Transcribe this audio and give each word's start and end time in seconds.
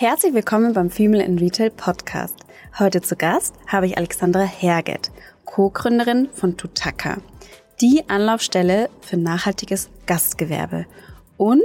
Herzlich 0.00 0.32
willkommen 0.32 0.74
beim 0.74 0.90
Female 0.90 1.24
in 1.24 1.40
Retail 1.40 1.70
Podcast. 1.70 2.36
Heute 2.78 3.00
zu 3.00 3.16
Gast 3.16 3.56
habe 3.66 3.86
ich 3.86 3.98
Alexandra 3.98 4.44
Herget, 4.44 5.10
Co-Gründerin 5.44 6.28
von 6.32 6.56
Tutaka, 6.56 7.16
die 7.80 8.04
Anlaufstelle 8.06 8.90
für 9.00 9.16
nachhaltiges 9.16 9.90
Gastgewerbe 10.06 10.86
und 11.36 11.60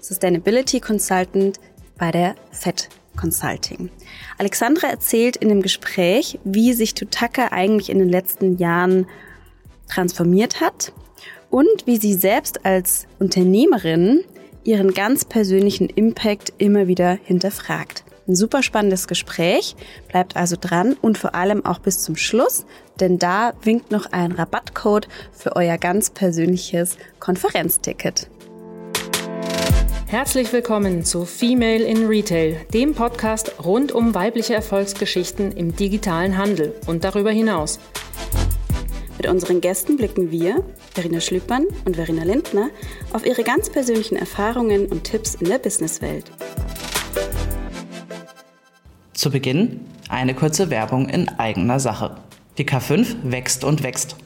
Sustainability 0.00 0.80
Consultant 0.80 1.60
bei 1.96 2.10
der 2.10 2.34
FED 2.50 2.88
Consulting. 3.14 3.88
Alexandra 4.36 4.88
erzählt 4.88 5.36
in 5.36 5.48
dem 5.48 5.62
Gespräch, 5.62 6.40
wie 6.42 6.72
sich 6.72 6.94
Tutaka 6.94 7.52
eigentlich 7.52 7.88
in 7.88 8.00
den 8.00 8.08
letzten 8.08 8.56
Jahren 8.56 9.06
transformiert 9.88 10.60
hat 10.60 10.92
und 11.50 11.86
wie 11.86 11.98
sie 11.98 12.14
selbst 12.14 12.66
als 12.66 13.06
Unternehmerin 13.20 14.24
ihren 14.66 14.92
ganz 14.92 15.24
persönlichen 15.24 15.88
Impact 15.88 16.52
immer 16.58 16.88
wieder 16.88 17.18
hinterfragt. 17.24 18.04
Ein 18.28 18.34
super 18.34 18.64
spannendes 18.64 19.06
Gespräch, 19.06 19.76
bleibt 20.08 20.36
also 20.36 20.56
dran 20.60 20.96
und 21.00 21.16
vor 21.16 21.36
allem 21.36 21.64
auch 21.64 21.78
bis 21.78 22.02
zum 22.02 22.16
Schluss, 22.16 22.66
denn 22.98 23.18
da 23.18 23.52
winkt 23.62 23.92
noch 23.92 24.06
ein 24.10 24.32
Rabattcode 24.32 25.06
für 25.32 25.54
euer 25.54 25.78
ganz 25.78 26.10
persönliches 26.10 26.96
Konferenzticket. 27.20 28.28
Herzlich 30.08 30.52
willkommen 30.52 31.04
zu 31.04 31.24
Female 31.24 31.84
in 31.84 32.06
Retail, 32.06 32.56
dem 32.72 32.94
Podcast 32.94 33.64
rund 33.64 33.92
um 33.92 34.14
weibliche 34.14 34.54
Erfolgsgeschichten 34.54 35.52
im 35.52 35.74
digitalen 35.76 36.36
Handel 36.36 36.74
und 36.86 37.04
darüber 37.04 37.30
hinaus. 37.30 37.78
Mit 39.16 39.28
unseren 39.28 39.60
Gästen 39.60 39.96
blicken 39.96 40.30
wir, 40.30 40.62
Verena 40.92 41.20
Schlüppmann 41.20 41.64
und 41.84 41.96
Verena 41.96 42.24
Lindner, 42.24 42.70
auf 43.12 43.24
ihre 43.24 43.44
ganz 43.44 43.70
persönlichen 43.70 44.16
Erfahrungen 44.16 44.86
und 44.86 45.04
Tipps 45.04 45.34
in 45.36 45.48
der 45.48 45.58
Businesswelt. 45.58 46.30
Zu 49.14 49.30
Beginn 49.30 49.80
eine 50.08 50.34
kurze 50.34 50.70
Werbung 50.70 51.08
in 51.08 51.28
eigener 51.30 51.80
Sache. 51.80 52.16
Die 52.58 52.64
K5 52.64 53.16
wächst 53.24 53.64
und 53.64 53.82
wächst. 53.82 54.16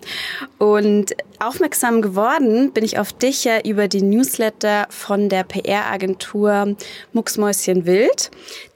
Und 0.57 1.15
aufmerksam 1.37 2.01
geworden 2.01 2.71
bin 2.73 2.83
ich 2.83 2.97
auf 2.97 3.13
dich 3.13 3.43
ja 3.43 3.61
über 3.63 3.87
die 3.87 4.01
Newsletter 4.01 4.87
von 4.89 5.29
der 5.29 5.43
PR-Agentur 5.43 6.75
Mucksmäuschen 7.13 7.85
Wild, 7.85 8.31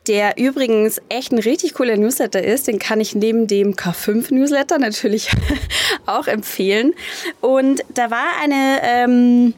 der 0.08 0.38
übrigens 0.38 1.02
echt 1.10 1.32
ein 1.32 1.40
richtig 1.40 1.74
cooler 1.74 1.98
Newsletter 1.98 2.44
ist. 2.44 2.68
Den 2.68 2.80
kann 2.80 3.00
ich 3.02 3.16
neben 3.16 3.48
dem 3.48 3.76
K5-Newsletter 3.76 4.78
natürlich 4.78 5.30
auch 6.06 6.28
empfehlen. 6.28 6.94
Und 7.42 7.84
da 7.94 8.12
war 8.12 8.28
eine, 8.42 8.80
ähm, 8.84 9.54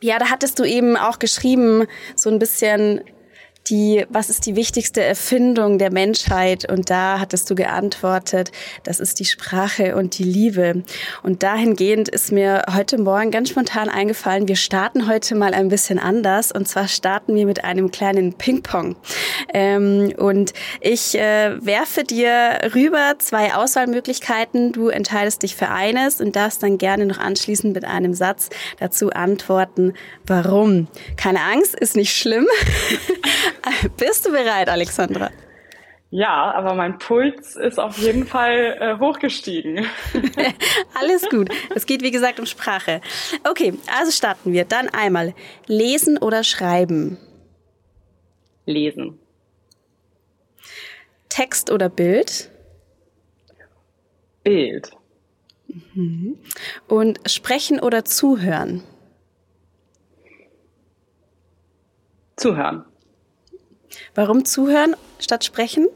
ja, 0.00 0.18
da 0.18 0.30
hattest 0.30 0.58
du 0.58 0.64
eben 0.64 0.96
auch 0.96 1.18
geschrieben, 1.18 1.86
so 2.14 2.30
ein 2.30 2.38
bisschen 2.38 3.00
die, 3.70 4.06
was 4.08 4.30
ist 4.30 4.46
die 4.46 4.56
wichtigste 4.56 5.02
Erfindung 5.02 5.78
der 5.78 5.92
Menschheit? 5.92 6.70
Und 6.70 6.90
da 6.90 7.20
hattest 7.20 7.50
du 7.50 7.54
geantwortet, 7.54 8.50
das 8.84 9.00
ist 9.00 9.20
die 9.20 9.24
Sprache 9.24 9.96
und 9.96 10.18
die 10.18 10.24
Liebe. 10.24 10.82
Und 11.22 11.42
dahingehend 11.42 12.08
ist 12.08 12.32
mir 12.32 12.64
heute 12.74 12.98
Morgen 12.98 13.30
ganz 13.30 13.50
spontan 13.50 13.88
eingefallen, 13.88 14.48
wir 14.48 14.56
starten 14.56 15.08
heute 15.08 15.34
mal 15.34 15.54
ein 15.54 15.68
bisschen 15.68 15.98
anders. 15.98 16.52
Und 16.52 16.68
zwar 16.68 16.88
starten 16.88 17.34
wir 17.34 17.46
mit 17.46 17.64
einem 17.64 17.90
kleinen 17.90 18.34
Ping-Pong. 18.34 18.96
Ähm, 19.52 20.12
und 20.16 20.52
ich 20.80 21.14
äh, 21.16 21.56
werfe 21.64 22.04
dir 22.04 22.70
rüber 22.74 23.14
zwei 23.18 23.54
Auswahlmöglichkeiten. 23.54 24.72
Du 24.72 24.88
entscheidest 24.88 25.42
dich 25.42 25.56
für 25.56 25.68
eines 25.68 26.20
und 26.20 26.36
darfst 26.36 26.62
dann 26.62 26.78
gerne 26.78 27.06
noch 27.06 27.18
anschließend 27.18 27.74
mit 27.74 27.84
einem 27.84 28.14
Satz 28.14 28.50
dazu 28.78 29.10
antworten, 29.10 29.94
warum. 30.26 30.88
Keine 31.16 31.40
Angst, 31.42 31.74
ist 31.74 31.96
nicht 31.96 32.14
schlimm. 32.14 32.46
Bist 33.96 34.26
du 34.26 34.30
bereit, 34.30 34.68
Alexandra? 34.68 35.30
Ja, 36.10 36.52
aber 36.52 36.74
mein 36.74 36.98
Puls 36.98 37.54
ist 37.56 37.78
auf 37.78 37.98
jeden 37.98 38.26
Fall 38.26 38.78
äh, 38.80 38.98
hochgestiegen. 38.98 39.84
Alles 40.94 41.28
gut. 41.28 41.50
Es 41.74 41.84
geht, 41.84 42.02
wie 42.02 42.10
gesagt, 42.10 42.40
um 42.40 42.46
Sprache. 42.46 43.02
Okay, 43.48 43.74
also 43.94 44.10
starten 44.10 44.52
wir. 44.54 44.64
Dann 44.64 44.88
einmal 44.88 45.34
lesen 45.66 46.16
oder 46.16 46.44
schreiben? 46.44 47.18
Lesen. 48.64 49.18
Text 51.28 51.70
oder 51.70 51.90
Bild? 51.90 52.50
Bild. 54.44 54.90
Mhm. 55.94 56.38
Und 56.88 57.20
sprechen 57.26 57.80
oder 57.80 58.06
zuhören? 58.06 58.82
Zuhören. 62.36 62.87
Warum 64.14 64.44
zuhören 64.44 64.94
statt 65.18 65.44
sprechen? 65.44 65.88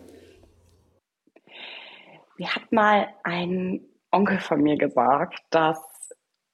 Mir 2.36 2.54
hat 2.54 2.72
mal 2.72 3.08
ein 3.22 3.80
Onkel 4.10 4.40
von 4.40 4.62
mir 4.62 4.76
gesagt, 4.76 5.40
dass 5.50 5.78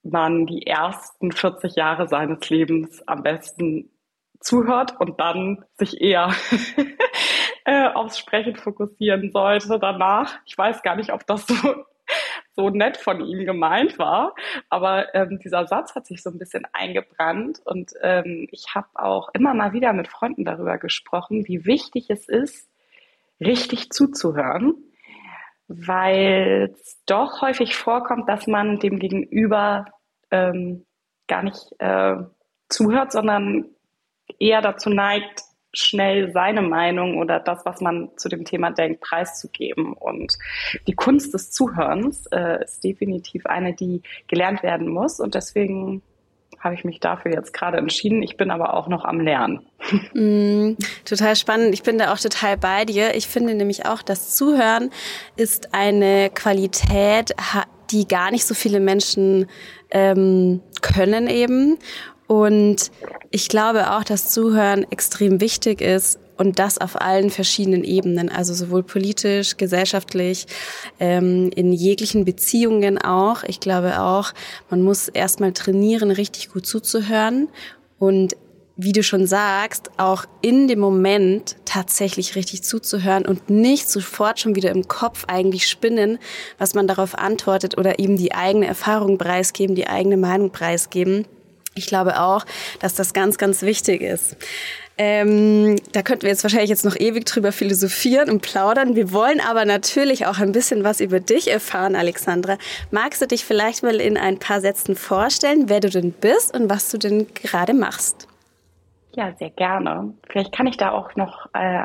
man 0.03 0.47
die 0.47 0.67
ersten 0.67 1.33
40 1.33 1.77
Jahre 1.77 2.09
seines 2.09 2.49
Lebens 2.51 3.07
am 3.07 3.23
besten 3.23 3.91
zuhört 4.41 5.01
und 5.01 5.19
dann 5.19 5.65
sich 5.75 6.01
eher 6.01 6.33
äh, 7.65 7.89
aufs 7.89 8.19
Sprechen 8.19 8.57
fokussieren 8.57 9.31
sollte 9.33 9.79
danach. 9.79 10.39
Ich 10.47 10.57
weiß 10.57 10.83
gar 10.83 10.97
nicht, 10.97 11.13
ob 11.13 11.27
das 11.27 11.47
so 11.47 11.57
so 12.59 12.71
nett 12.71 12.97
von 12.97 13.21
ihm 13.21 13.45
gemeint 13.47 14.01
war. 14.01 14.35
Aber 14.69 15.15
ähm, 15.15 15.39
dieser 15.39 15.67
Satz 15.69 15.95
hat 15.95 16.07
sich 16.07 16.25
so 16.25 16.31
ein 16.31 16.39
bisschen 16.39 16.67
eingebrannt 16.73 17.61
und 17.65 17.93
ähm, 18.03 18.49
ich 18.51 18.75
habe 18.75 18.89
auch 18.95 19.29
immer 19.32 19.55
mal 19.55 19.73
wieder 19.73 19.93
mit 19.93 20.09
Freunden 20.09 20.44
darüber 20.44 20.77
gesprochen, 20.77 21.47
wie 21.47 21.65
wichtig 21.67 22.11
es 22.11 22.29
ist, 22.29 22.69
richtig 23.41 23.91
zuzuhören, 23.91 24.75
weil 25.69 26.75
es 26.75 27.00
doch 27.06 27.43
häufig 27.43 27.77
vorkommt, 27.77 28.29
dass 28.29 28.49
man 28.49 28.81
dem 28.81 28.99
Gegenüber 28.99 29.87
ähm, 30.32 30.85
gar 31.29 31.44
nicht 31.44 31.62
äh, 31.79 32.17
zuhört, 32.69 33.12
sondern 33.12 33.67
eher 34.41 34.62
dazu 34.62 34.91
neigt, 34.91 35.43
schnell 35.73 36.32
seine 36.32 36.62
Meinung 36.62 37.19
oder 37.19 37.41
das, 37.41 37.65
was 37.65 37.81
man 37.81 38.11
zu 38.17 38.29
dem 38.29 38.44
Thema 38.44 38.70
denkt, 38.70 39.00
preiszugeben. 39.00 39.93
Und 39.93 40.35
die 40.87 40.94
Kunst 40.94 41.35
des 41.35 41.50
Zuhörens 41.50 42.26
äh, 42.26 42.65
ist 42.65 42.82
definitiv 42.85 43.47
eine, 43.47 43.75
die 43.75 44.03
gelernt 44.29 44.62
werden 44.62 44.88
muss. 44.88 45.20
Und 45.20 45.35
deswegen 45.35 46.03
habe 46.61 46.75
ich 46.75 46.85
mich 46.85 47.00
dafür 47.00 47.32
jetzt 47.32 47.53
gerade 47.53 47.79
entschieden. 47.79 48.23
Ich 48.23 48.37
bin 48.37 48.50
aber 48.50 48.75
auch 48.75 48.88
noch 48.88 49.05
am 49.05 49.20
Lernen. 49.20 49.67
Mm, 50.12 50.76
total 51.05 51.37
spannend. 51.37 51.73
Ich 51.73 51.82
bin 51.82 51.99
da 51.99 52.12
auch 52.12 52.19
total 52.19 52.56
bei 52.56 52.85
dir. 52.85 53.15
Ich 53.15 53.26
finde 53.26 53.55
nämlich 53.55 53.87
auch, 53.87 54.03
das 54.03 54.35
Zuhören 54.35 54.91
ist 55.37 55.73
eine 55.73 56.31
Qualität, 56.31 57.35
die 57.91 58.06
gar 58.06 58.31
nicht 58.31 58.44
so 58.44 58.55
viele 58.55 58.81
Menschen 58.81 59.47
ähm, 59.91 60.61
können 60.82 61.29
eben. 61.29 61.79
Und 62.29 62.93
Ich 63.31 63.49
glaube 63.49 63.93
auch, 63.93 64.05
dass 64.05 64.31
Zuhören 64.31 64.87
extrem 64.91 65.41
wichtig 65.41 65.83
ist 65.83 66.19
und 66.39 66.59
das 66.59 66.79
auf 66.79 66.99
allen 66.99 67.29
verschiedenen 67.29 67.85
Ebenen, 67.85 68.31
also 68.31 68.55
sowohl 68.55 68.83
politisch, 68.83 69.59
gesellschaftlich, 69.59 70.47
ähm, 70.99 71.51
in 71.55 71.75
jeglichen 71.75 72.25
Beziehungen 72.25 72.97
auch. 72.97 73.43
Ich 73.43 73.61
glaube 73.61 74.01
auch, 74.01 74.33
man 74.71 74.81
muss 74.81 75.09
erstmal 75.09 75.53
trainieren, 75.53 76.11
richtig 76.11 76.51
gut 76.51 76.65
zuzuhören 76.65 77.49
und 77.99 78.35
wie 78.81 78.93
du 78.93 79.03
schon 79.03 79.27
sagst, 79.27 79.91
auch 79.99 80.25
in 80.41 80.69
dem 80.69 80.79
Moment 80.79 81.57
tatsächlich 81.65 82.37
richtig 82.37 82.63
zuzuhören 82.63 83.27
und 83.27 83.51
nicht 83.51 83.91
sofort 83.91 84.39
schon 84.39 84.55
wieder 84.55 84.71
im 84.71 84.87
Kopf 84.87 85.25
eigentlich 85.27 85.67
spinnen, 85.67 86.19
was 86.59 86.75
man 86.75 86.87
darauf 86.87 87.19
antwortet 87.19 87.77
oder 87.77 87.99
eben 87.99 88.17
die 88.17 88.35
eigene 88.35 88.67
Erfahrung 88.67 89.19
preisgeben, 89.19 89.75
die 89.75 89.89
eigene 89.89 90.17
Meinung 90.17 90.51
preisgeben. 90.51 91.27
Ich 91.79 91.87
glaube 91.87 92.21
auch, 92.21 92.45
dass 92.81 92.95
das 92.95 93.13
ganz, 93.15 93.39
ganz 93.39 93.63
wichtig 93.63 94.03
ist. 94.03 94.37
Ähm, 95.01 95.77
da 95.93 96.03
könnten 96.03 96.23
wir 96.23 96.31
jetzt 96.31 96.43
wahrscheinlich 96.43 96.71
jetzt 96.71 96.85
noch 96.85 96.97
ewig 96.99 97.25
drüber 97.25 97.53
philosophieren 97.53 98.29
und 98.29 98.43
plaudern. 98.43 98.97
Wir 98.97 99.13
wollen 99.13 99.41
aber 99.41 99.65
natürlich 99.65 100.27
auch 100.27 100.41
ein 100.41 100.51
bisschen 100.51 100.83
was 100.83 101.01
über 101.01 101.21
dich 101.21 101.49
erfahren, 101.49 101.95
Alexandra. 101.95 102.59
Magst 102.91 103.23
du 103.23 103.27
dich 103.27 103.45
vielleicht 103.45 103.85
mal 103.85 104.01
in 104.01 104.17
ein 104.17 104.41
paar 104.41 104.61
Sätzen 104.61 104.97
vorstellen, 104.97 105.69
wer 105.69 105.79
du 105.79 105.89
denn 105.89 106.11
bist 106.11 106.53
und 106.53 106.69
was 106.69 106.91
du 106.91 106.99
denn 106.99 107.29
gerade 107.33 107.75
machst? 107.75 108.27
Ja, 109.15 109.33
sehr 109.39 109.51
gerne. 109.51 110.15
Vielleicht 110.29 110.53
kann 110.53 110.67
ich 110.67 110.77
da 110.77 110.91
auch 110.91 111.15
noch 111.15 111.47
äh, 111.55 111.85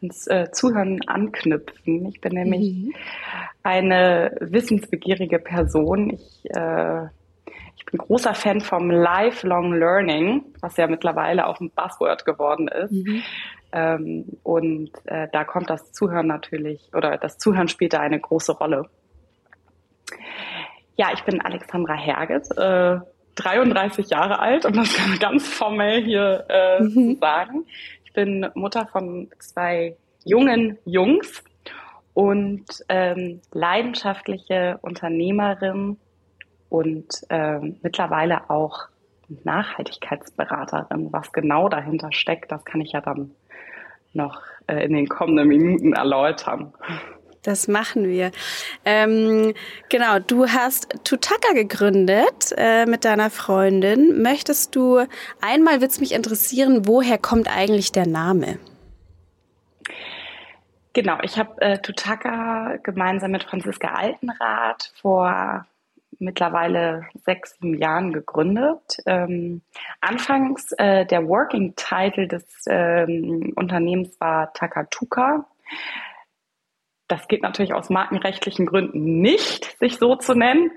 ans 0.00 0.26
äh, 0.28 0.50
Zuhören 0.52 1.00
anknüpfen. 1.08 2.06
Ich 2.06 2.20
bin 2.20 2.34
nämlich 2.34 2.72
mhm. 2.72 2.94
eine 3.64 4.36
wissensbegierige 4.40 5.40
Person. 5.40 6.10
Ich, 6.10 6.50
äh, 6.50 7.06
bin 7.94 7.98
großer 7.98 8.34
Fan 8.34 8.60
vom 8.60 8.90
Lifelong 8.90 9.72
Learning, 9.72 10.44
was 10.60 10.76
ja 10.76 10.88
mittlerweile 10.88 11.46
auch 11.46 11.60
ein 11.60 11.70
Buzzword 11.70 12.24
geworden 12.24 12.66
ist. 12.66 12.90
Mhm. 12.90 13.22
Ähm, 13.72 14.24
und 14.42 14.90
äh, 15.04 15.28
da 15.32 15.44
kommt 15.44 15.70
das 15.70 15.92
Zuhören 15.92 16.26
natürlich, 16.26 16.90
oder 16.92 17.16
das 17.18 17.38
Zuhören 17.38 17.68
spielt 17.68 17.92
da 17.92 18.00
eine 18.00 18.18
große 18.18 18.52
Rolle. 18.52 18.88
Ja, 20.96 21.08
ich 21.12 21.22
bin 21.22 21.40
Alexandra 21.40 21.94
Herget, 21.94 22.46
äh, 22.56 22.98
33 23.36 24.10
Jahre 24.10 24.38
alt, 24.40 24.64
um 24.64 24.72
das 24.72 24.92
ganz 25.20 25.46
formell 25.46 26.02
hier 26.02 26.46
äh, 26.48 26.82
mhm. 26.82 27.14
zu 27.14 27.18
sagen. 27.20 27.66
Ich 28.04 28.12
bin 28.12 28.46
Mutter 28.54 28.86
von 28.86 29.30
zwei 29.38 29.96
jungen 30.24 30.78
Jungs 30.84 31.44
und 32.12 32.64
ähm, 32.88 33.40
leidenschaftliche 33.52 34.78
Unternehmerin 34.82 35.98
und 36.74 37.06
ähm, 37.30 37.76
mittlerweile 37.82 38.50
auch 38.50 38.88
Nachhaltigkeitsberaterin. 39.44 41.12
Was 41.12 41.32
genau 41.32 41.68
dahinter 41.68 42.10
steckt, 42.10 42.50
das 42.50 42.64
kann 42.64 42.80
ich 42.80 42.92
ja 42.92 43.00
dann 43.00 43.30
noch 44.12 44.42
äh, 44.66 44.84
in 44.84 44.92
den 44.92 45.08
kommenden 45.08 45.46
Minuten 45.46 45.92
erläutern. 45.92 46.74
Das 47.42 47.68
machen 47.68 48.08
wir. 48.08 48.32
Ähm, 48.84 49.54
genau, 49.88 50.18
du 50.18 50.48
hast 50.48 50.88
Tutaka 51.04 51.52
gegründet 51.52 52.52
äh, 52.56 52.86
mit 52.86 53.04
deiner 53.04 53.30
Freundin. 53.30 54.20
Möchtest 54.22 54.74
du, 54.74 55.06
einmal 55.40 55.80
wird 55.80 55.92
es 55.92 56.00
mich 56.00 56.12
interessieren, 56.12 56.88
woher 56.88 57.18
kommt 57.18 57.48
eigentlich 57.54 57.92
der 57.92 58.08
Name? 58.08 58.58
Genau, 60.92 61.18
ich 61.22 61.38
habe 61.38 61.60
äh, 61.60 61.78
Tutaka 61.78 62.78
gemeinsam 62.82 63.30
mit 63.30 63.44
Franziska 63.44 63.88
Altenrath 63.88 64.92
vor 65.00 65.66
mittlerweile 66.24 67.06
sechs, 67.24 67.56
sieben 67.58 67.78
Jahren 67.78 68.12
gegründet. 68.12 68.98
Ähm, 69.06 69.62
anfangs 70.00 70.72
äh, 70.78 71.06
der 71.06 71.28
Working 71.28 71.74
Title 71.76 72.26
des 72.26 72.44
ähm, 72.68 73.52
Unternehmens 73.56 74.18
war 74.20 74.52
Takatuka. 74.52 75.46
Das 77.06 77.28
geht 77.28 77.42
natürlich 77.42 77.74
aus 77.74 77.90
markenrechtlichen 77.90 78.64
Gründen 78.64 79.20
nicht, 79.20 79.78
sich 79.78 79.98
so 79.98 80.16
zu 80.16 80.34
nennen. 80.34 80.70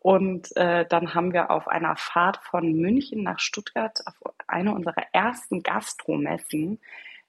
Und 0.00 0.48
äh, 0.56 0.86
dann 0.88 1.14
haben 1.14 1.32
wir 1.32 1.50
auf 1.50 1.68
einer 1.68 1.96
Fahrt 1.96 2.38
von 2.38 2.72
München 2.72 3.22
nach 3.22 3.38
Stuttgart 3.38 4.00
auf 4.06 4.14
eine 4.46 4.74
unserer 4.74 5.04
ersten 5.12 5.62
Gastromessen 5.62 6.80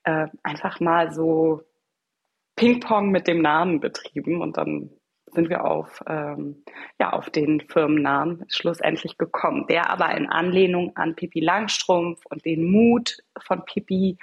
äh, 0.04 0.28
einfach 0.44 0.80
mal 0.80 1.12
so 1.12 1.62
Ping-Pong 2.56 3.12
mit 3.12 3.28
dem 3.28 3.42
Namen 3.42 3.82
betrieben 3.82 4.42
und 4.42 4.58
dann 4.58 4.92
sind 5.36 5.50
wir 5.50 5.66
auf, 5.66 6.04
ähm, 6.08 6.64
ja, 7.00 7.12
auf 7.12 7.30
den 7.30 7.62
Firmennamen 7.62 8.46
schlussendlich 8.48 9.18
gekommen, 9.18 9.68
der 9.68 9.90
aber 9.90 10.16
in 10.16 10.28
Anlehnung 10.28 10.96
an 10.96 11.16
Pippi 11.16 11.40
Langstrumpf 11.40 12.22
und 12.30 12.46
den 12.46 12.72
Mut 12.72 13.18
von 13.46 13.64
Pippi 13.66 14.18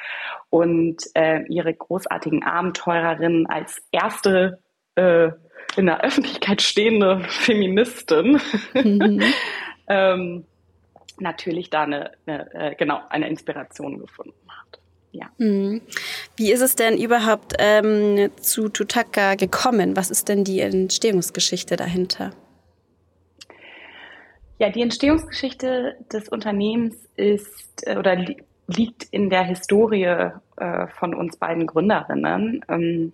und 0.51 1.03
äh, 1.15 1.45
ihre 1.49 1.75
großartigen 1.75 2.43
Abenteurerinnen 2.43 3.47
als 3.47 3.87
erste 3.93 4.59
äh, 4.97 5.31
in 5.77 5.87
der 5.87 6.03
Öffentlichkeit 6.03 6.61
stehende 6.63 7.21
Feministin 7.29 8.41
mhm. 8.75 9.23
ähm, 9.89 10.47
natürlich 11.21 11.71
da 11.71 11.83
eine, 11.83 12.13
eine 12.27 12.55
äh, 12.55 12.75
genau 12.75 13.01
eine 13.09 13.29
Inspiration 13.29 13.99
gefunden 13.99 14.49
hat 14.49 14.82
ja. 15.13 15.27
Mhm. 15.39 15.83
Wie 16.37 16.53
ist 16.53 16.63
es 16.63 16.75
denn 16.75 16.97
überhaupt 16.99 17.55
ähm, 17.59 18.31
zu 18.41 18.69
Tutaka 18.69 19.35
gekommen? 19.35 19.97
Was 19.97 20.11
ist 20.11 20.29
denn 20.29 20.43
die 20.45 20.61
Entstehungsgeschichte 20.61 21.77
dahinter? 21.77 22.33
Ja, 24.59 24.71
die 24.71 24.83
Entstehungsgeschichte 24.83 25.97
des 26.13 26.29
Unternehmens 26.29 26.97
ist 27.17 27.87
äh, 27.87 27.97
oder 27.97 28.17
li 28.17 28.37
liegt 28.69 29.05
in 29.11 29.29
der 29.29 29.43
Historie 29.43 30.05
äh, 30.05 30.87
von 30.99 31.15
uns 31.15 31.37
beiden 31.37 31.67
Gründerinnen. 31.67 32.65
Ähm, 32.69 33.13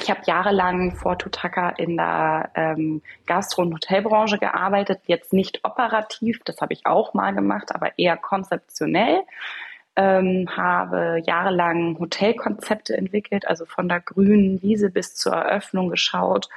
ich 0.00 0.10
habe 0.10 0.20
jahrelang 0.26 0.94
vor 0.94 1.18
Tutaka 1.18 1.70
in 1.70 1.96
der 1.96 2.50
ähm, 2.54 3.00
Gastro- 3.26 3.62
und 3.62 3.72
Hotelbranche 3.72 4.38
gearbeitet, 4.38 5.00
jetzt 5.06 5.32
nicht 5.32 5.64
operativ, 5.64 6.40
das 6.44 6.60
habe 6.60 6.74
ich 6.74 6.84
auch 6.84 7.14
mal 7.14 7.34
gemacht, 7.34 7.74
aber 7.74 7.98
eher 7.98 8.16
konzeptionell 8.16 9.22
ähm, 9.96 10.48
habe 10.56 11.22
jahrelang 11.24 11.98
Hotelkonzepte 11.98 12.96
entwickelt, 12.96 13.46
also 13.46 13.64
von 13.64 13.88
der 13.88 14.00
grünen 14.00 14.60
Wiese 14.62 14.90
bis 14.90 15.14
zur 15.14 15.34
Eröffnung 15.34 15.88
geschaut. 15.88 16.48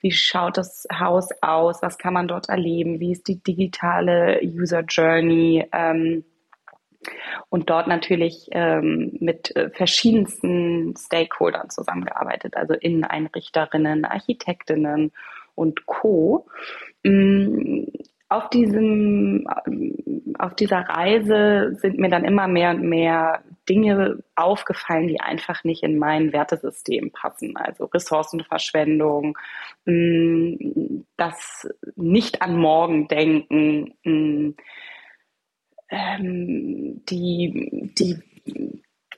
Wie 0.00 0.12
schaut 0.12 0.56
das 0.56 0.86
Haus 0.92 1.30
aus? 1.42 1.82
Was 1.82 1.98
kann 1.98 2.14
man 2.14 2.28
dort 2.28 2.48
erleben? 2.48 3.00
Wie 3.00 3.12
ist 3.12 3.26
die 3.28 3.42
digitale 3.42 4.40
User 4.42 4.82
Journey? 4.82 5.66
Ähm, 5.72 6.24
und 7.48 7.70
dort 7.70 7.86
natürlich 7.86 8.48
ähm, 8.52 9.16
mit 9.20 9.54
äh, 9.56 9.70
verschiedensten 9.70 10.94
Stakeholdern 10.96 11.70
zusammengearbeitet, 11.70 12.56
also 12.56 12.74
Inneneinrichterinnen, 12.74 14.04
Architektinnen 14.04 15.12
und 15.54 15.86
Co. 15.86 16.46
Auf 18.30 18.50
diesem, 18.50 19.46
auf 20.38 20.54
dieser 20.54 20.80
Reise 20.80 21.74
sind 21.80 21.98
mir 21.98 22.10
dann 22.10 22.24
immer 22.24 22.46
mehr 22.46 22.70
und 22.70 22.82
mehr 22.82 23.42
Dinge 23.68 24.22
aufgefallen, 24.34 25.08
die 25.08 25.20
einfach 25.20 25.64
nicht 25.64 25.82
in 25.82 25.98
mein 25.98 26.32
Wertesystem 26.32 27.10
passen. 27.10 27.56
Also 27.56 27.86
Ressourcenverschwendung, 27.86 29.38
mm, 29.86 31.04
das 31.16 31.68
nicht 31.96 32.42
an 32.42 32.58
morgen 32.58 33.08
denken, 33.08 33.94
mm, 34.04 34.54
ähm, 35.90 37.02
die, 37.08 37.90
die, 37.98 38.18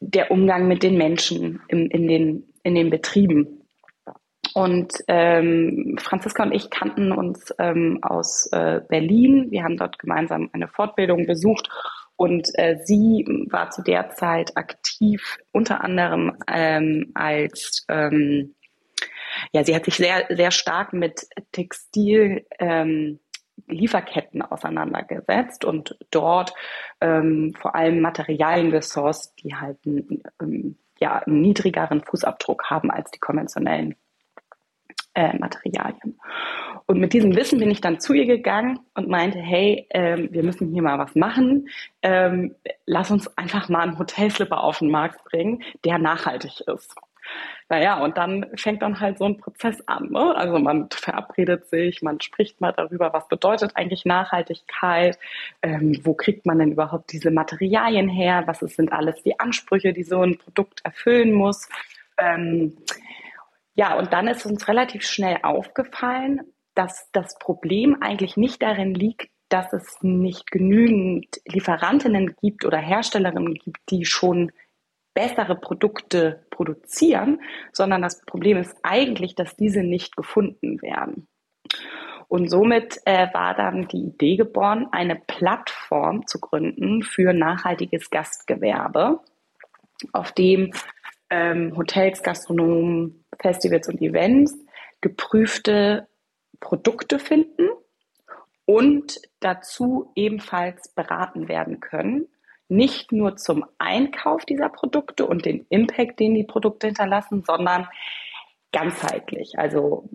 der 0.01 0.31
Umgang 0.31 0.69
mit 0.69 0.83
den 0.83 0.97
Menschen 0.97 1.61
in, 1.69 1.91
in, 1.91 2.07
den, 2.07 2.45
in 2.63 2.75
den 2.75 2.91
Betrieben. 2.91 3.60
Und 4.55 4.93
ähm, 5.09 5.97
Franziska 5.99 6.43
und 6.43 6.53
ich 6.53 6.71
kannten 6.71 7.13
uns 7.13 7.55
ähm, 7.59 7.99
aus 8.03 8.49
äh, 8.53 8.81
Berlin. 8.89 9.51
Wir 9.51 9.65
haben 9.65 9.77
dort 9.77 9.99
gemeinsam 9.99 10.51
eine 10.53 10.69
Fortbildung 10.69 11.27
besucht 11.27 11.69
und 12.21 12.51
äh, 12.55 12.79
sie 12.85 13.25
war 13.51 13.71
zu 13.71 13.83
der 13.83 14.11
Zeit 14.11 14.57
aktiv, 14.57 15.39
unter 15.53 15.83
anderem 15.83 16.37
ähm, 16.47 17.13
als 17.15 17.87
ähm, 17.89 18.55
ja, 19.53 19.65
sie 19.65 19.75
hat 19.75 19.87
sich 19.87 19.97
sehr 19.97 20.27
sehr 20.29 20.51
stark 20.51 20.93
mit 20.93 21.27
Textil 21.53 22.45
ähm, 22.59 23.21
auseinandergesetzt 24.51 25.65
und 25.65 25.97
dort 26.11 26.53
ähm, 27.01 27.55
vor 27.59 27.75
allem 27.75 28.01
Materialien 28.01 28.71
gesourced, 28.71 29.33
die 29.43 29.55
halt 29.55 29.79
ähm, 29.87 30.77
ja, 30.99 31.21
einen 31.21 31.41
niedrigeren 31.41 32.03
Fußabdruck 32.05 32.65
haben 32.69 32.91
als 32.91 33.11
die 33.11 33.19
konventionellen 33.19 33.95
äh, 35.21 35.37
Materialien. 35.37 36.19
Und 36.87 36.99
mit 36.99 37.13
diesem 37.13 37.37
Wissen 37.37 37.59
bin 37.59 37.71
ich 37.71 37.83
dann 37.83 38.01
zu 38.01 38.15
ihr 38.15 38.27
gegangen 38.27 38.81
und 38.95 39.09
meinte, 39.09 39.39
hey, 39.39 39.87
ähm, 39.91 40.29
wir 40.33 40.43
müssen 40.43 40.73
hier 40.73 40.83
mal 40.83 40.99
was 40.99 41.15
machen. 41.15 41.69
Ähm, 42.03 42.55
lass 42.87 43.11
uns 43.11 43.37
einfach 43.37 43.69
mal 43.69 43.83
einen 43.83 43.99
Hotelslipper 43.99 44.63
auf 44.63 44.79
den 44.79 44.91
Markt 44.91 45.23
bringen, 45.25 45.63
der 45.85 45.99
nachhaltig 45.99 46.63
ist. 46.67 46.95
Naja, 47.69 48.03
und 48.03 48.17
dann 48.17 48.47
fängt 48.57 48.83
dann 48.83 48.99
halt 48.99 49.19
so 49.19 49.27
ein 49.27 49.37
Prozess 49.37 49.81
an. 49.87 50.09
Ne? 50.11 50.35
Also 50.35 50.59
man 50.59 50.89
verabredet 50.91 51.67
sich, 51.67 52.03
man 52.03 52.21
spricht 52.21 52.61
mal 52.61 52.73
darüber, 52.73 53.13
was 53.13 53.29
bedeutet 53.29 53.73
eigentlich 53.77 54.05
Nachhaltigkeit, 54.07 55.19
ähm, 55.63 56.01
wo 56.03 56.15
kriegt 56.15 56.47
man 56.47 56.59
denn 56.59 56.73
überhaupt 56.73 57.13
diese 57.13 57.31
Materialien 57.31 58.09
her, 58.09 58.43
was 58.47 58.61
sind 58.61 58.91
alles 58.91 59.23
die 59.23 59.39
Ansprüche, 59.39 59.93
die 59.93 60.03
so 60.03 60.23
ein 60.23 60.39
Produkt 60.39 60.81
erfüllen 60.83 61.33
muss. 61.33 61.69
Ähm, 62.19 62.77
ja, 63.81 63.99
und 63.99 64.13
dann 64.13 64.29
ist 64.29 64.45
uns 64.45 64.69
relativ 64.69 65.07
schnell 65.07 65.39
aufgefallen, 65.43 66.43
dass 66.75 67.09
das 67.13 67.39
Problem 67.39 67.97
eigentlich 68.03 68.37
nicht 68.37 68.61
darin 68.61 68.95
liegt, 68.95 69.31
dass 69.49 69.73
es 69.73 69.97
nicht 70.03 70.51
genügend 70.51 71.41
Lieferantinnen 71.47 72.37
gibt 72.43 72.67
oder 72.67 72.77
Herstellerinnen 72.77 73.55
gibt, 73.55 73.79
die 73.89 74.05
schon 74.05 74.53
bessere 75.15 75.57
Produkte 75.57 76.45
produzieren, 76.51 77.41
sondern 77.73 78.03
das 78.03 78.21
Problem 78.27 78.59
ist 78.59 78.77
eigentlich, 78.83 79.35
dass 79.35 79.57
diese 79.57 79.83
nicht 79.83 80.15
gefunden 80.15 80.83
werden. 80.83 81.27
Und 82.29 82.51
somit 82.51 83.01
äh, 83.07 83.29
war 83.33 83.55
dann 83.55 83.89
die 83.89 84.09
Idee 84.09 84.37
geboren, 84.37 84.89
eine 84.93 85.17
Plattform 85.17 86.27
zu 86.27 86.39
gründen 86.39 87.03
für 87.03 87.33
nachhaltiges 87.33 88.11
Gastgewerbe, 88.11 89.21
auf 90.13 90.33
dem 90.33 90.71
ähm, 91.31 91.77
Hotels, 91.77 92.23
Gastronomen, 92.23 93.25
Festivals 93.41 93.89
und 93.89 94.03
Events 94.03 94.57
geprüfte 95.01 96.09
Produkte 96.61 97.19
finden 97.19 97.71
und 98.67 99.21
dazu 99.41 100.13
ebenfalls 100.15 100.89
beraten 100.95 101.49
werden 101.49 101.81
können. 101.81 102.29
Nicht 102.69 103.11
nur 103.11 103.37
zum 103.37 103.65
Einkauf 103.79 104.45
dieser 104.45 104.69
Produkte 104.69 105.27
und 105.27 105.45
den 105.45 105.67
Impact, 105.71 106.21
den 106.21 106.35
die 106.35 106.45
Produkte 106.45 106.87
hinterlassen, 106.87 107.43
sondern 107.45 107.89
ganzheitlich. 108.73 109.59
Also 109.59 110.09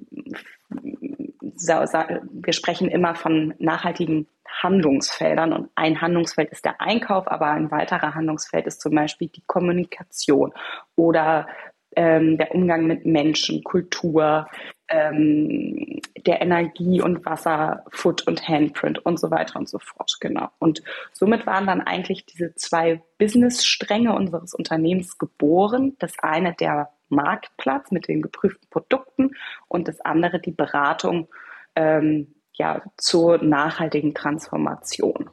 wir 1.41 2.53
sprechen 2.53 2.89
immer 2.89 3.15
von 3.15 3.53
nachhaltigen 3.59 4.27
Handlungsfeldern 4.61 5.53
und 5.53 5.69
ein 5.75 6.01
Handlungsfeld 6.01 6.49
ist 6.49 6.65
der 6.65 6.79
Einkauf, 6.81 7.27
aber 7.27 7.47
ein 7.47 7.71
weiterer 7.71 8.15
Handlungsfeld 8.15 8.67
ist 8.67 8.81
zum 8.81 8.95
Beispiel 8.95 9.27
die 9.27 9.43
Kommunikation 9.45 10.53
oder 10.95 11.47
ähm, 11.95 12.37
der 12.37 12.53
Umgang 12.53 12.87
mit 12.87 13.05
Menschen, 13.05 13.63
Kultur, 13.63 14.47
ähm, 14.87 16.01
der 16.25 16.41
Energie- 16.41 17.01
und 17.01 17.25
Wasser, 17.25 17.83
Foot- 17.89 18.27
und 18.27 18.47
Handprint 18.47 19.05
und 19.05 19.19
so 19.19 19.31
weiter 19.31 19.57
und 19.57 19.69
so 19.69 19.79
fort. 19.79 20.17
Genau. 20.19 20.49
Und 20.59 20.83
somit 21.13 21.45
waren 21.45 21.67
dann 21.67 21.81
eigentlich 21.81 22.25
diese 22.25 22.53
zwei 22.55 23.01
Business-Stränge 23.17 24.13
unseres 24.13 24.53
Unternehmens 24.53 25.17
geboren. 25.17 25.95
Das 25.99 26.19
eine 26.19 26.53
der 26.53 26.89
Marktplatz 27.09 27.91
mit 27.91 28.07
den 28.07 28.21
geprüften 28.21 28.69
Produkten 28.69 29.31
und 29.67 29.87
das 29.87 30.01
andere 30.01 30.39
die 30.39 30.51
Beratung 30.51 31.27
ähm, 31.75 32.35
ja, 32.53 32.81
zur 32.97 33.37
nachhaltigen 33.43 34.13
Transformation. 34.13 35.29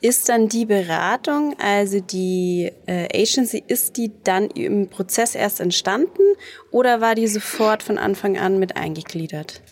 Ist 0.00 0.28
dann 0.28 0.48
die 0.48 0.66
Beratung, 0.66 1.54
also 1.60 2.00
die 2.00 2.72
äh, 2.86 3.06
Agency, 3.14 3.62
ist 3.66 3.96
die 3.96 4.12
dann 4.24 4.46
im 4.46 4.88
Prozess 4.88 5.34
erst 5.34 5.60
entstanden 5.60 6.22
oder 6.70 7.00
war 7.00 7.14
die 7.14 7.26
sofort 7.26 7.82
von 7.82 7.98
Anfang 7.98 8.38
an 8.38 8.58
mit 8.58 8.76
eingegliedert? 8.76 9.62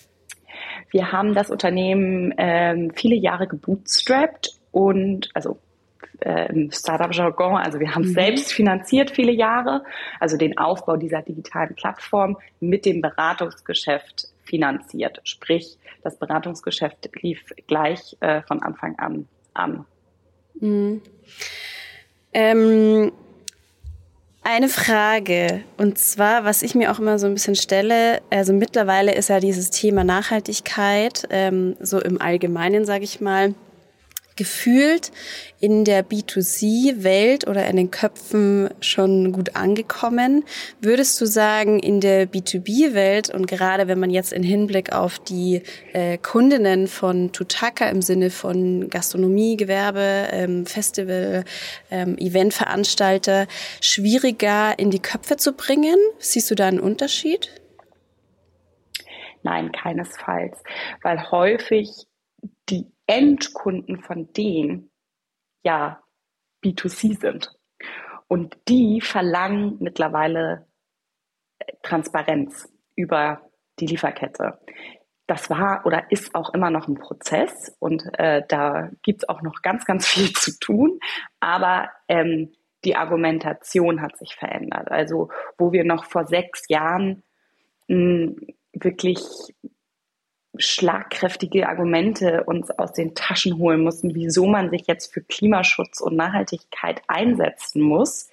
Wir 0.91 1.13
haben 1.13 1.35
das 1.35 1.51
Unternehmen 1.51 2.35
ähm, 2.39 2.93
viele 2.95 3.17
Jahre 3.17 3.47
gebootstrapped 3.47 4.59
und 4.71 5.31
also 5.35 5.59
äh, 6.21 6.53
im 6.53 6.71
Startup-Jargon, 6.71 7.57
also 7.57 7.81
wir 7.81 7.95
haben 7.95 8.03
es 8.03 8.11
mhm. 8.11 8.15
selbst 8.15 8.53
finanziert 8.53 9.11
viele 9.11 9.33
Jahre, 9.33 9.85
also 10.21 10.37
den 10.37 10.59
Aufbau 10.59 10.97
dieser 10.97 11.23
digitalen 11.23 11.75
Plattform 11.75 12.39
mit 12.61 12.85
dem 12.85 13.01
Beratungsgeschäft 13.01 14.29
finanziert. 14.45 15.21
Sprich, 15.25 15.77
das 16.03 16.19
Beratungsgeschäft 16.19 17.11
lief 17.23 17.41
gleich 17.67 18.17
äh, 18.21 18.43
von 18.43 18.63
Anfang 18.63 18.99
an 18.99 19.27
an. 19.59 19.85
Mhm. 20.61 21.03
Ähm, 22.33 23.13
eine 24.43 24.69
Frage, 24.69 25.63
und 25.77 25.99
zwar, 25.99 26.45
was 26.45 26.63
ich 26.63 26.75
mir 26.75 26.91
auch 26.91 26.99
immer 26.99 27.19
so 27.19 27.27
ein 27.27 27.35
bisschen 27.35 27.57
stelle, 27.57 28.23
also 28.31 28.53
mittlerweile 28.53 29.15
ist 29.15 29.29
ja 29.29 29.41
dieses 29.41 29.71
Thema 29.71 30.05
Nachhaltigkeit, 30.05 31.25
ähm, 31.31 31.77
so 31.81 32.01
im 32.01 32.21
Allgemeinen, 32.21 32.85
sage 32.85 33.05
ich 33.05 33.21
mal, 33.21 33.55
gefühlt 34.38 35.12
in 35.61 35.85
der 35.85 36.04
B2C-Welt 36.04 37.47
oder 37.47 37.66
in 37.66 37.76
den 37.76 37.90
Köpfen 37.90 38.71
schon 38.80 39.33
gut 39.33 39.57
angekommen. 39.57 40.45
Würdest 40.80 41.21
du 41.21 41.26
sagen, 41.26 41.80
in 41.80 42.00
der 42.00 42.28
B2B-Welt 42.28 43.28
und 43.35 43.47
gerade 43.47 43.88
wenn 43.88 43.99
man 43.99 44.11
jetzt 44.11 44.33
in 44.33 44.42
Hinblick 44.42 44.92
auf 44.92 45.18
die 45.18 45.62
äh, 45.92 46.16
Kundinnen 46.16 46.87
von 46.87 47.33
Tutaka 47.33 47.88
im 47.88 48.00
Sinne 48.00 48.30
von 48.30 48.88
Gastronomie, 48.88 49.57
Gewerbe, 49.57 50.28
ähm, 50.30 50.64
Festival, 50.64 51.45
ähm, 51.90 52.16
Eventveranstalter, 52.16 53.47
schwieriger 53.80 54.78
in 54.78 54.90
die 54.90 55.02
Köpfe 55.02 55.37
zu 55.37 55.52
bringen? 55.52 55.97
Siehst 56.18 56.50
du 56.50 56.54
da 56.54 56.68
einen 56.68 56.80
Unterschied? 56.80 57.50
Nein, 59.42 59.73
keinesfalls, 59.73 60.62
weil 61.02 61.30
häufig 61.30 62.08
Endkunden 63.09 64.00
von 64.00 64.33
denen 64.35 64.91
ja 65.65 66.00
B2C 66.62 67.19
sind. 67.19 67.50
Und 68.29 68.57
die 68.69 69.00
verlangen 69.00 69.79
mittlerweile 69.81 70.67
äh, 71.59 71.73
Transparenz 71.83 72.69
über 72.95 73.50
die 73.81 73.87
Lieferkette. 73.87 74.59
Das 75.27 75.50
war 75.50 75.85
oder 75.85 76.11
ist 76.11 76.35
auch 76.35 76.53
immer 76.55 76.71
noch 76.71 76.88
ein 76.88 76.95
Prozess 76.95 77.75
und 77.81 78.03
äh, 78.19 78.43
da 78.49 78.91
gibt 79.03 79.23
es 79.23 79.29
auch 79.29 79.43
noch 79.43 79.62
ganz, 79.62 79.85
ganz 79.85 80.07
viel 80.07 80.33
zu 80.33 80.59
tun. 80.59 80.99
Aber 81.41 81.91
ähm, 82.09 82.53
die 82.85 82.97
Argumentation 82.97 84.03
hat 84.03 84.17
sich 84.17 84.35
verändert. 84.35 84.91
Also 84.91 85.31
wo 85.57 85.73
wir 85.73 85.85
noch 85.85 86.05
vor 86.05 86.27
sechs 86.27 86.69
Jahren 86.69 87.23
mh, 87.88 88.33
wirklich 88.73 89.21
schlagkräftige 90.59 91.69
Argumente 91.69 92.45
uns 92.45 92.71
aus 92.71 92.93
den 92.93 93.15
Taschen 93.15 93.59
holen 93.59 93.83
mussten, 93.83 94.15
wieso 94.15 94.47
man 94.47 94.71
sich 94.71 94.87
jetzt 94.87 95.12
für 95.12 95.23
Klimaschutz 95.23 96.00
und 96.00 96.17
Nachhaltigkeit 96.17 97.03
einsetzen 97.07 97.83
muss, 97.83 98.29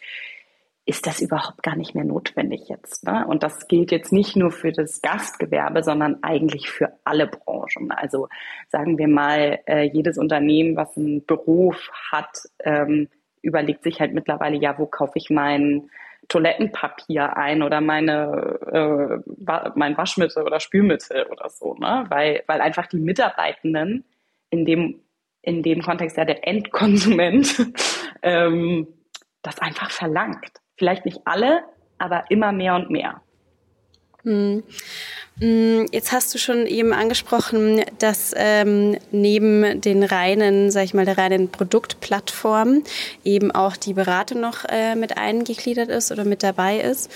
ist 0.87 1.07
das 1.07 1.19
überhaupt 1.19 1.63
gar 1.63 1.75
nicht 1.75 1.95
mehr 1.95 2.03
notwendig 2.03 2.67
jetzt. 2.69 3.05
Ne? 3.05 3.25
Und 3.27 3.41
das 3.41 3.67
gilt 3.67 3.91
jetzt 3.91 4.11
nicht 4.11 4.35
nur 4.35 4.51
für 4.51 4.71
das 4.71 5.01
Gastgewerbe, 5.01 5.83
sondern 5.83 6.21
eigentlich 6.21 6.69
für 6.69 6.93
alle 7.03 7.25
Branchen. 7.27 7.91
Also 7.91 8.27
sagen 8.69 8.97
wir 8.99 9.07
mal, 9.07 9.59
äh, 9.65 9.89
jedes 9.91 10.19
Unternehmen, 10.19 10.75
was 10.75 10.95
ein 10.95 11.23
Büro 11.25 11.73
hat, 12.11 12.37
ähm, 12.59 13.09
überlegt 13.41 13.83
sich 13.83 13.99
halt 13.99 14.13
mittlerweile, 14.13 14.57
ja, 14.57 14.77
wo 14.77 14.85
kaufe 14.85 15.13
ich 15.15 15.29
meinen 15.29 15.89
Toilettenpapier 16.27 17.37
ein 17.37 17.61
oder 17.61 17.81
meine 17.81 18.59
äh, 18.71 19.71
mein 19.75 19.97
Waschmittel 19.97 20.43
oder 20.43 20.59
Spülmittel 20.59 21.25
oder 21.31 21.49
so, 21.49 21.75
ne? 21.75 22.05
Weil, 22.09 22.43
weil 22.47 22.61
einfach 22.61 22.87
die 22.87 22.97
Mitarbeitenden 22.97 24.05
in 24.49 24.65
dem, 24.65 25.01
in 25.41 25.63
dem 25.63 25.81
Kontext 25.81 26.17
ja 26.17 26.25
der 26.25 26.47
Endkonsument 26.47 27.67
ähm, 28.21 28.87
das 29.41 29.59
einfach 29.59 29.91
verlangt. 29.91 30.61
Vielleicht 30.77 31.05
nicht 31.05 31.21
alle, 31.25 31.63
aber 31.97 32.25
immer 32.29 32.51
mehr 32.51 32.75
und 32.75 32.89
mehr. 32.89 33.21
Hm. 34.25 34.63
hm. 35.39 35.85
Jetzt 35.91 36.11
hast 36.11 36.33
du 36.33 36.39
schon 36.39 36.65
eben 36.65 36.93
angesprochen, 36.93 37.83
dass 37.99 38.33
ähm, 38.35 38.97
neben 39.11 39.79
den 39.81 40.03
reinen, 40.03 40.71
sag 40.71 40.85
ich 40.85 40.95
mal, 40.95 41.05
der 41.05 41.17
reinen 41.17 41.49
Produktplattform 41.49 42.83
eben 43.23 43.51
auch 43.51 43.77
die 43.77 43.93
Beratung 43.93 44.41
noch 44.41 44.65
äh, 44.67 44.95
mit 44.95 45.17
eingegliedert 45.17 45.89
ist 45.89 46.11
oder 46.11 46.25
mit 46.25 46.41
dabei 46.41 46.79
ist. 46.79 47.11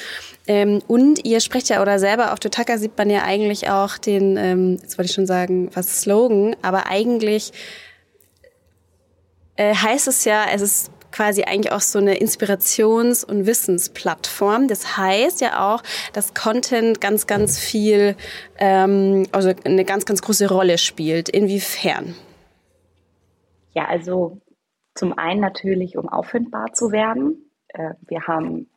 Ähm, 0.48 0.84
und 0.88 1.26
ihr 1.26 1.40
sprecht 1.40 1.70
ja 1.70 1.82
oder 1.82 1.98
selber 1.98 2.32
auf 2.32 2.40
Totaka 2.40 2.78
sieht 2.78 2.96
man 2.96 3.10
ja 3.10 3.24
eigentlich 3.24 3.70
auch 3.70 3.98
den, 3.98 4.38
ähm, 4.38 4.78
jetzt 4.82 5.00
wollte 5.00 5.10
ich 5.10 5.16
schon 5.16 5.28
sagen, 5.28 5.72
was 5.74 6.02
Slogan, 6.02 6.56
aber 6.62 6.88
eigentlich 6.88 7.52
äh, 9.56 9.74
heißt 9.74 10.08
es 10.08 10.26
ja, 10.26 10.46
es 10.54 10.62
ist 10.62 10.92
quasi 11.12 11.44
eigentlich 11.44 11.72
auch 11.72 11.82
so 11.82 12.00
eine 12.00 12.16
Inspirations- 12.16 13.24
und 13.24 13.46
Wissensplattform. 13.46 14.68
Das 14.68 14.98
heißt 14.98 15.42
ja 15.42 15.74
auch, 15.74 15.84
dass 16.14 16.34
Content 16.34 17.02
ganz, 17.02 17.28
ganz 17.28 17.60
viel, 17.60 18.16
ähm, 18.58 19.26
also 19.32 19.52
eine 19.64 19.86
ganz, 19.86 20.06
ganz 20.06 20.22
große 20.22 20.50
Rolle 20.50 20.78
spielt. 20.78 21.30
Inwiefern? 21.30 22.16
Ja, 23.74 23.86
also 23.86 24.40
zum 24.96 25.18
einen 25.18 25.42
natürlich, 25.42 25.98
um 25.98 26.10
auffindbar 26.10 26.74
zu 26.74 26.92
werden. 26.92 27.50
Äh, 27.70 27.94
wir 28.08 28.28
haben 28.28 28.70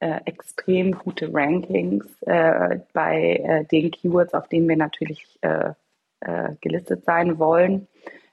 äh, 0.00 0.20
extrem 0.24 0.92
gute 0.92 1.32
Rankings 1.32 2.06
äh, 2.22 2.80
bei 2.92 3.42
äh, 3.44 3.64
den 3.64 3.90
Keywords, 3.90 4.34
auf 4.34 4.48
denen 4.48 4.68
wir 4.68 4.76
natürlich 4.76 5.26
äh, 5.40 5.72
äh, 6.20 6.54
gelistet 6.60 7.04
sein 7.04 7.38
wollen. 7.38 7.88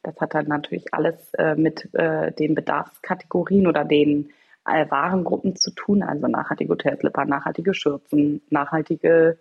Das 0.05 0.21
hat 0.21 0.35
dann 0.35 0.47
natürlich 0.47 0.93
alles 0.93 1.33
äh, 1.33 1.55
mit 1.55 1.89
äh, 1.93 2.31
den 2.31 2.53
Bedarfskategorien 2.53 3.65
oder 3.65 3.83
den 3.83 4.29
äh, 4.67 4.85
Warengruppen 4.89 5.55
zu 5.55 5.71
tun, 5.71 6.03
also 6.03 6.27
nachhaltige 6.27 6.73
Hotelslipper, 6.73 7.25
nachhaltige 7.25 7.73
Schürzen, 7.73 8.41
nachhaltige 8.51 9.39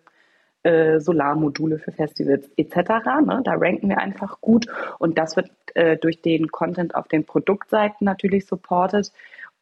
äh, 0.62 1.00
Solarmodule 1.00 1.78
für 1.78 1.92
Festivals 1.92 2.50
etc. 2.56 2.76
Ne? 3.26 3.42
Da 3.44 3.52
ranken 3.54 3.90
wir 3.90 3.98
einfach 3.98 4.40
gut 4.40 4.66
und 4.98 5.18
das 5.18 5.36
wird 5.36 5.50
äh, 5.74 5.98
durch 5.98 6.22
den 6.22 6.48
Content 6.48 6.94
auf 6.94 7.08
den 7.08 7.24
Produktseiten 7.26 8.06
natürlich 8.06 8.46
supported. 8.46 9.12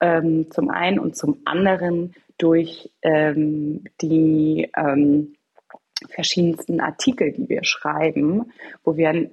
Ähm, 0.01 0.51
zum 0.51 0.71
einen 0.71 0.99
und 1.01 1.17
zum 1.17 1.39
anderen 1.45 2.15
durch 2.39 2.91
ähm, 3.03 3.85
die 4.01 4.71
ähm, 4.77 5.35
verschiedensten 6.09 6.81
Artikel, 6.81 7.33
die 7.33 7.49
wir 7.49 7.65
schreiben, 7.65 8.53
wo 8.85 8.97
wir 8.97 9.31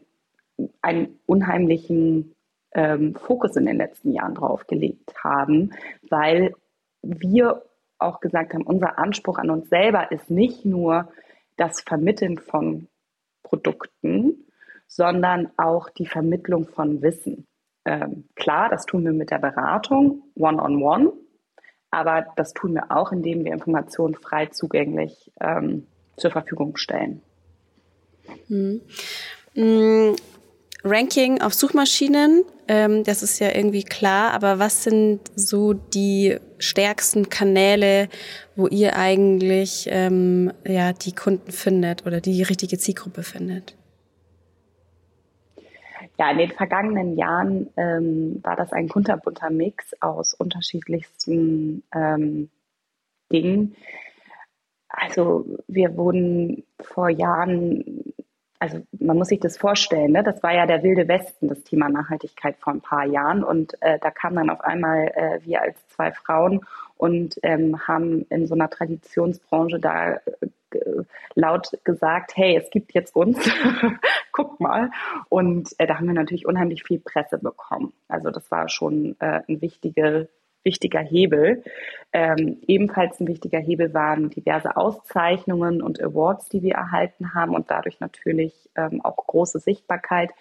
einen, 0.81 1.19
unheimlichen 1.25 2.35
ähm, 2.73 3.15
Fokus 3.15 3.55
in 3.55 3.65
den 3.65 3.77
letzten 3.77 4.11
Jahren 4.11 4.35
drauf 4.35 4.67
gelegt 4.67 5.13
haben, 5.23 5.71
weil 6.09 6.53
wir 7.01 7.63
auch 7.97 8.19
gesagt 8.19 8.53
haben, 8.53 8.63
unser 8.63 8.97
Anspruch 8.97 9.37
an 9.37 9.49
uns 9.49 9.69
selber 9.69 10.11
ist 10.11 10.29
nicht 10.29 10.65
nur 10.65 11.11
das 11.57 11.81
Vermitteln 11.81 12.37
von 12.37 12.87
Produkten, 13.43 14.45
sondern 14.87 15.51
auch 15.57 15.89
die 15.89 16.05
Vermittlung 16.05 16.67
von 16.67 17.01
Wissen. 17.01 17.45
Ähm, 17.85 18.25
klar, 18.35 18.69
das 18.69 18.85
tun 18.85 19.03
wir 19.03 19.13
mit 19.13 19.31
der 19.31 19.39
Beratung, 19.39 20.23
one-on-one, 20.35 21.05
-on 21.05 21.07
-one, 21.07 21.13
aber 21.91 22.27
das 22.35 22.53
tun 22.53 22.73
wir 22.73 22.91
auch, 22.91 23.11
indem 23.11 23.43
wir 23.45 23.53
Informationen 23.53 24.15
frei 24.15 24.47
zugänglich 24.47 25.31
ähm, 25.39 25.87
zur 26.17 26.31
Verfügung 26.31 26.77
stellen. 26.77 27.21
Hm. 28.47 28.81
Ranking 30.83 31.41
auf 31.41 31.53
Suchmaschinen, 31.53 32.43
ähm, 32.67 33.03
das 33.03 33.21
ist 33.23 33.39
ja 33.39 33.53
irgendwie 33.53 33.83
klar, 33.83 34.31
aber 34.31 34.59
was 34.59 34.83
sind 34.83 35.19
so 35.35 35.73
die 35.73 36.37
stärksten 36.57 37.29
Kanäle, 37.29 38.07
wo 38.55 38.67
ihr 38.67 38.95
eigentlich 38.95 39.87
ähm, 39.91 40.53
ja, 40.65 40.93
die 40.93 41.13
Kunden 41.13 41.51
findet 41.51 42.05
oder 42.05 42.21
die 42.21 42.43
richtige 42.43 42.77
Zielgruppe 42.77 43.23
findet? 43.23 43.75
Ja, 46.17 46.31
in 46.31 46.37
den 46.37 46.51
vergangenen 46.51 47.17
Jahren 47.17 47.69
ähm, 47.77 48.39
war 48.43 48.55
das 48.55 48.71
ein 48.71 48.89
kunterbunter 48.89 49.49
Mix 49.49 49.93
aus 50.01 50.33
unterschiedlichsten 50.33 51.83
ähm, 51.93 52.49
Dingen. 53.31 53.75
Also 54.89 55.45
wir 55.67 55.95
wurden 55.95 56.63
vor 56.81 57.09
Jahren 57.09 58.13
also 58.59 58.85
man 58.99 59.17
muss 59.17 59.29
sich 59.29 59.39
das 59.39 59.57
vorstellen, 59.57 60.11
ne? 60.11 60.21
das 60.21 60.43
war 60.43 60.53
ja 60.53 60.65
der 60.65 60.83
wilde 60.83 61.07
Westen, 61.07 61.47
das 61.47 61.63
Thema 61.63 61.87
Nachhaltigkeit 61.87 62.57
vor 62.59 62.73
ein 62.73 62.81
paar 62.81 63.05
Jahren. 63.05 63.43
Und 63.43 63.81
äh, 63.81 63.97
da 63.99 64.11
kamen 64.11 64.35
dann 64.35 64.49
auf 64.49 64.61
einmal 64.61 65.07
äh, 65.15 65.39
wir 65.45 65.61
als 65.61 65.77
zwei 65.87 66.11
Frauen 66.11 66.61
und 66.97 67.39
ähm, 67.43 67.87
haben 67.87 68.25
in 68.29 68.47
so 68.47 68.55
einer 68.55 68.69
Traditionsbranche 68.69 69.79
da 69.79 70.15
äh, 70.15 70.19
laut 71.35 71.71
gesagt, 71.85 72.35
hey, 72.35 72.57
es 72.57 72.69
gibt 72.69 72.93
jetzt 72.93 73.15
uns, 73.15 73.39
guckt 74.33 74.59
mal. 74.59 74.91
Und 75.29 75.69
äh, 75.77 75.87
da 75.87 75.97
haben 75.97 76.07
wir 76.07 76.13
natürlich 76.13 76.45
unheimlich 76.45 76.83
viel 76.83 76.99
Presse 76.99 77.37
bekommen. 77.37 77.93
Also 78.09 78.29
das 78.29 78.51
war 78.51 78.67
schon 78.67 79.15
äh, 79.19 79.41
ein 79.47 79.61
wichtige, 79.61 80.27
wichtiger 80.63 80.99
Hebel. 80.99 81.63
Ähm, 82.11 82.57
ebenfalls 82.67 83.19
ein 83.19 83.27
wichtiger 83.27 83.59
Hebel 83.59 83.93
waren 83.93 84.29
diverse 84.29 84.75
Auszeichnungen 84.75 85.81
und 85.81 86.01
Awards, 86.01 86.49
die 86.49 86.63
wir 86.63 86.73
erhalten 86.73 87.33
haben 87.33 87.53
und 87.53 87.69
dadurch 87.69 87.99
natürlich 87.99 88.53
ähm, 88.75 89.01
auch 89.03 89.15
große 89.15 89.59
Sichtbarkeit. 89.59 90.31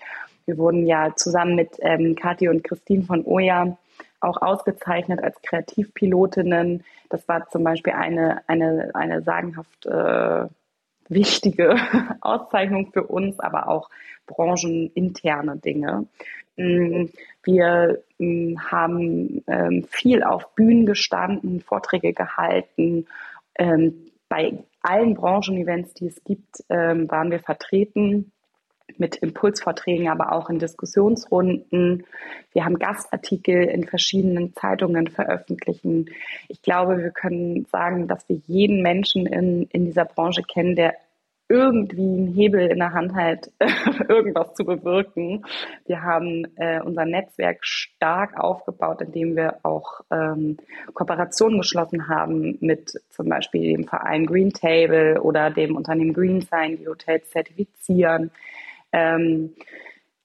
Wir 0.47 0.57
wurden 0.57 0.87
ja 0.87 1.15
zusammen 1.15 1.57
mit 1.57 1.77
ähm, 1.81 2.15
Kathi 2.17 2.49
und 2.49 2.65
Christine 2.65 3.05
von 3.05 3.25
Oja 3.25 3.77
auch 4.21 4.41
ausgezeichnet 4.41 5.23
als 5.23 5.41
Kreativpilotinnen. 5.43 6.85
Das 7.11 7.29
war 7.29 7.49
zum 7.51 7.65
Beispiel 7.65 7.93
eine, 7.93 8.43
eine, 8.49 8.91
eine 8.95 9.23
sagenhaft 9.23 9.87
äh, 9.87 10.47
wichtige 11.09 11.77
Auszeichnung 12.21 12.91
für 12.93 13.05
uns, 13.05 13.39
aber 13.41 13.69
auch 13.69 13.91
brancheninterne 14.27 15.57
Dinge. 15.57 16.07
Mm, 16.57 17.07
wir 17.45 18.03
haben 18.21 19.43
ähm, 19.47 19.85
viel 19.89 20.23
auf 20.23 20.55
Bühnen 20.55 20.87
gestanden, 20.87 21.61
Vorträge 21.61 22.13
gehalten. 22.13 23.07
Ähm, 23.57 23.95
bei 24.29 24.59
allen 24.83 25.15
Branchenevents, 25.15 25.95
die 25.95 26.07
es 26.07 26.23
gibt, 26.25 26.65
ähm, 26.69 27.11
waren 27.11 27.31
wir 27.31 27.41
vertreten 27.41 28.33
mit 28.97 29.17
Impulsvorträgen, 29.17 30.09
aber 30.09 30.33
auch 30.33 30.51
in 30.51 30.59
Diskussionsrunden. 30.59 32.05
Wir 32.53 32.65
haben 32.65 32.79
Gastartikel 32.79 33.65
in 33.65 33.85
verschiedenen 33.85 34.55
Zeitungen 34.55 35.09
veröffentlichen. 35.09 36.11
Ich 36.49 36.63
glaube, 36.63 36.99
wir 36.99 37.11
können 37.11 37.67
sagen, 37.71 38.09
dass 38.09 38.29
wir 38.29 38.41
jeden 38.47 38.83
Menschen 38.83 39.27
in, 39.27 39.65
in 39.71 39.85
dieser 39.85 40.05
Branche 40.05 40.43
kennen, 40.43 40.75
der 40.75 40.95
irgendwie 41.49 42.03
einen 42.03 42.35
Hebel 42.35 42.71
in 42.71 42.79
der 42.79 42.93
Hand 42.93 43.15
hat, 43.15 43.51
irgendwas 44.09 44.55
zu 44.55 44.65
bewirken. 44.65 45.45
Wir 45.87 46.03
haben 46.03 46.47
äh, 46.57 46.81
unser 46.81 47.07
Netzwerk 47.07 47.65
stark 47.65 48.39
aufgebaut, 48.39 49.01
indem 49.01 49.35
wir 49.35 49.61
auch 49.63 50.03
ähm, 50.11 50.59
Kooperationen 50.93 51.59
geschlossen 51.59 52.09
haben 52.09 52.59
mit 52.61 52.93
zum 53.09 53.29
Beispiel 53.29 53.77
dem 53.77 53.85
Verein 53.85 54.27
Green 54.27 54.53
Table 54.53 55.23
oder 55.23 55.51
dem 55.51 55.77
Unternehmen 55.77 56.13
Green 56.13 56.43
Sign, 56.43 56.77
die 56.77 56.87
Hotels 56.87 57.31
zertifizieren. 57.31 58.31
Ähm, 58.93 59.55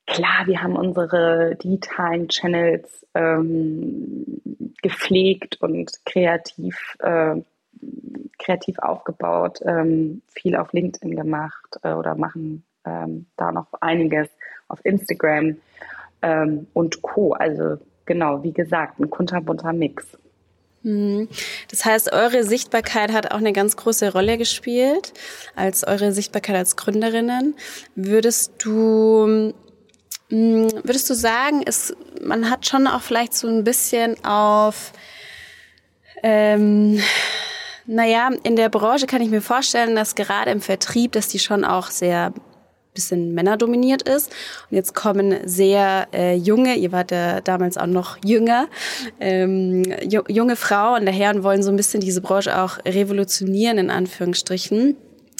klar, 0.05 0.45
wir 0.45 0.61
haben 0.61 0.75
unsere 0.75 1.55
digitalen 1.55 2.27
Channels 2.27 3.05
ähm, 3.15 4.41
gepflegt 4.81 5.61
und 5.61 5.91
kreativ 6.05 6.97
äh, 6.99 7.35
kreativ 8.39 8.79
aufgebaut, 8.79 9.59
ähm, 9.65 10.21
viel 10.27 10.55
auf 10.55 10.73
LinkedIn 10.73 11.15
gemacht 11.15 11.77
äh, 11.83 11.93
oder 11.93 12.15
machen 12.15 12.65
ähm, 12.85 13.27
da 13.37 13.51
noch 13.51 13.67
einiges 13.79 14.27
auf 14.67 14.79
Instagram 14.83 15.57
ähm, 16.21 16.67
und 16.73 17.01
Co. 17.01 17.33
Also 17.33 17.77
genau, 18.05 18.43
wie 18.43 18.53
gesagt, 18.53 18.99
ein 18.99 19.09
kunterbunter 19.09 19.73
Mix. 19.73 20.05
Mhm. 20.83 21.29
Das 21.69 21.85
heißt, 21.85 22.11
eure 22.11 22.43
Sichtbarkeit 22.43 23.13
hat 23.13 23.31
auch 23.31 23.37
eine 23.37 23.53
ganz 23.53 23.77
große 23.77 24.11
Rolle 24.11 24.37
gespielt, 24.37 25.13
als 25.55 25.85
eure 25.85 26.11
Sichtbarkeit 26.11 26.57
als 26.57 26.75
Gründerinnen. 26.75 27.55
Würdest 27.95 28.53
du, 28.59 29.53
mm, 30.29 30.67
würdest 30.83 31.09
du 31.09 31.13
sagen, 31.13 31.63
ist, 31.63 31.95
man 32.21 32.49
hat 32.49 32.67
schon 32.67 32.87
auch 32.87 33.01
vielleicht 33.01 33.33
so 33.33 33.47
ein 33.47 33.63
bisschen 33.63 34.23
auf, 34.25 34.91
ähm, 36.21 36.99
naja, 37.85 38.29
in 38.43 38.55
der 38.55 38.69
Branche 38.69 39.07
kann 39.07 39.21
ich 39.21 39.29
mir 39.29 39.41
vorstellen, 39.41 39.95
dass 39.95 40.15
gerade 40.15 40.51
im 40.51 40.61
Vertrieb, 40.61 41.11
dass 41.13 41.27
die 41.27 41.39
schon 41.39 41.65
auch 41.65 41.91
sehr 41.91 42.33
bisschen 42.93 43.33
männerdominiert 43.33 44.03
ist. 44.03 44.31
Und 44.69 44.75
jetzt 44.75 44.93
kommen 44.93 45.39
sehr 45.45 46.07
äh, 46.13 46.35
junge, 46.35 46.75
ihr 46.75 46.91
wart 46.91 47.11
ja 47.11 47.41
damals 47.41 47.77
auch 47.77 47.87
noch 47.87 48.17
jünger, 48.23 48.67
ähm, 49.19 49.83
junge 50.01 50.55
Frauen 50.55 51.05
daher 51.05 51.35
und 51.35 51.43
wollen 51.43 51.63
so 51.63 51.71
ein 51.71 51.75
bisschen 51.75 52.01
diese 52.01 52.21
Branche 52.21 52.61
auch 52.61 52.77
revolutionieren, 52.85 53.77
in 53.77 53.89
Anführungsstrichen. 53.89 54.95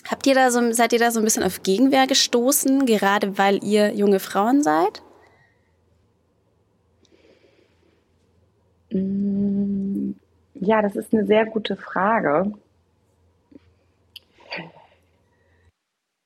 Habt 0.08 0.27
ihr 0.27 0.36
da 0.36 0.51
so, 0.51 0.71
seid 0.73 0.93
ihr 0.93 0.99
da 0.99 1.12
so 1.12 1.19
ein 1.19 1.23
bisschen 1.23 1.43
auf 1.43 1.63
Gegenwehr 1.63 2.08
gestoßen, 2.08 2.86
gerade 2.86 3.38
weil 3.38 3.63
ihr 3.63 3.93
junge 3.93 4.19
Frauen 4.19 4.62
seid? 4.62 5.01
Mm, 8.91 10.12
ja, 10.63 10.82
das 10.82 10.95
ist 10.95 11.13
eine 11.13 11.26
sehr 11.26 11.45
gute 11.45 11.76
Frage. 11.76 12.54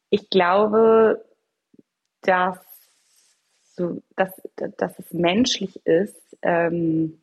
Ich 0.09 0.29
glaube, 0.29 1.25
dass, 2.21 2.59
so, 3.75 4.01
dass, 4.15 4.31
dass 4.55 4.99
es 4.99 5.11
menschlich 5.11 5.85
ist, 5.85 6.37
ähm, 6.41 7.19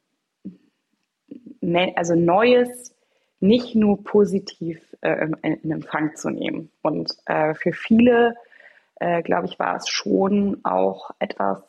also 1.96 2.14
Neues 2.14 2.94
nicht 3.40 3.74
nur 3.74 4.02
positiv 4.04 4.80
äh, 5.00 5.28
in 5.42 5.70
Empfang 5.70 6.16
zu 6.16 6.30
nehmen. 6.30 6.70
Und 6.82 7.16
äh, 7.26 7.54
für 7.54 7.72
viele, 7.72 8.36
äh, 8.96 9.22
glaube 9.22 9.46
ich, 9.46 9.58
war 9.58 9.76
es 9.76 9.88
schon 9.88 10.64
auch 10.64 11.10
etwas, 11.18 11.62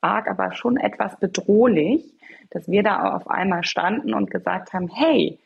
arg, 0.00 0.28
aber 0.28 0.52
schon 0.52 0.76
etwas 0.76 1.18
bedrohlich, 1.18 2.14
dass 2.50 2.68
wir 2.68 2.82
da 2.82 3.14
auf 3.14 3.28
einmal 3.28 3.64
standen 3.64 4.14
und 4.14 4.30
gesagt 4.30 4.72
haben, 4.72 4.88
hey, 4.88 5.38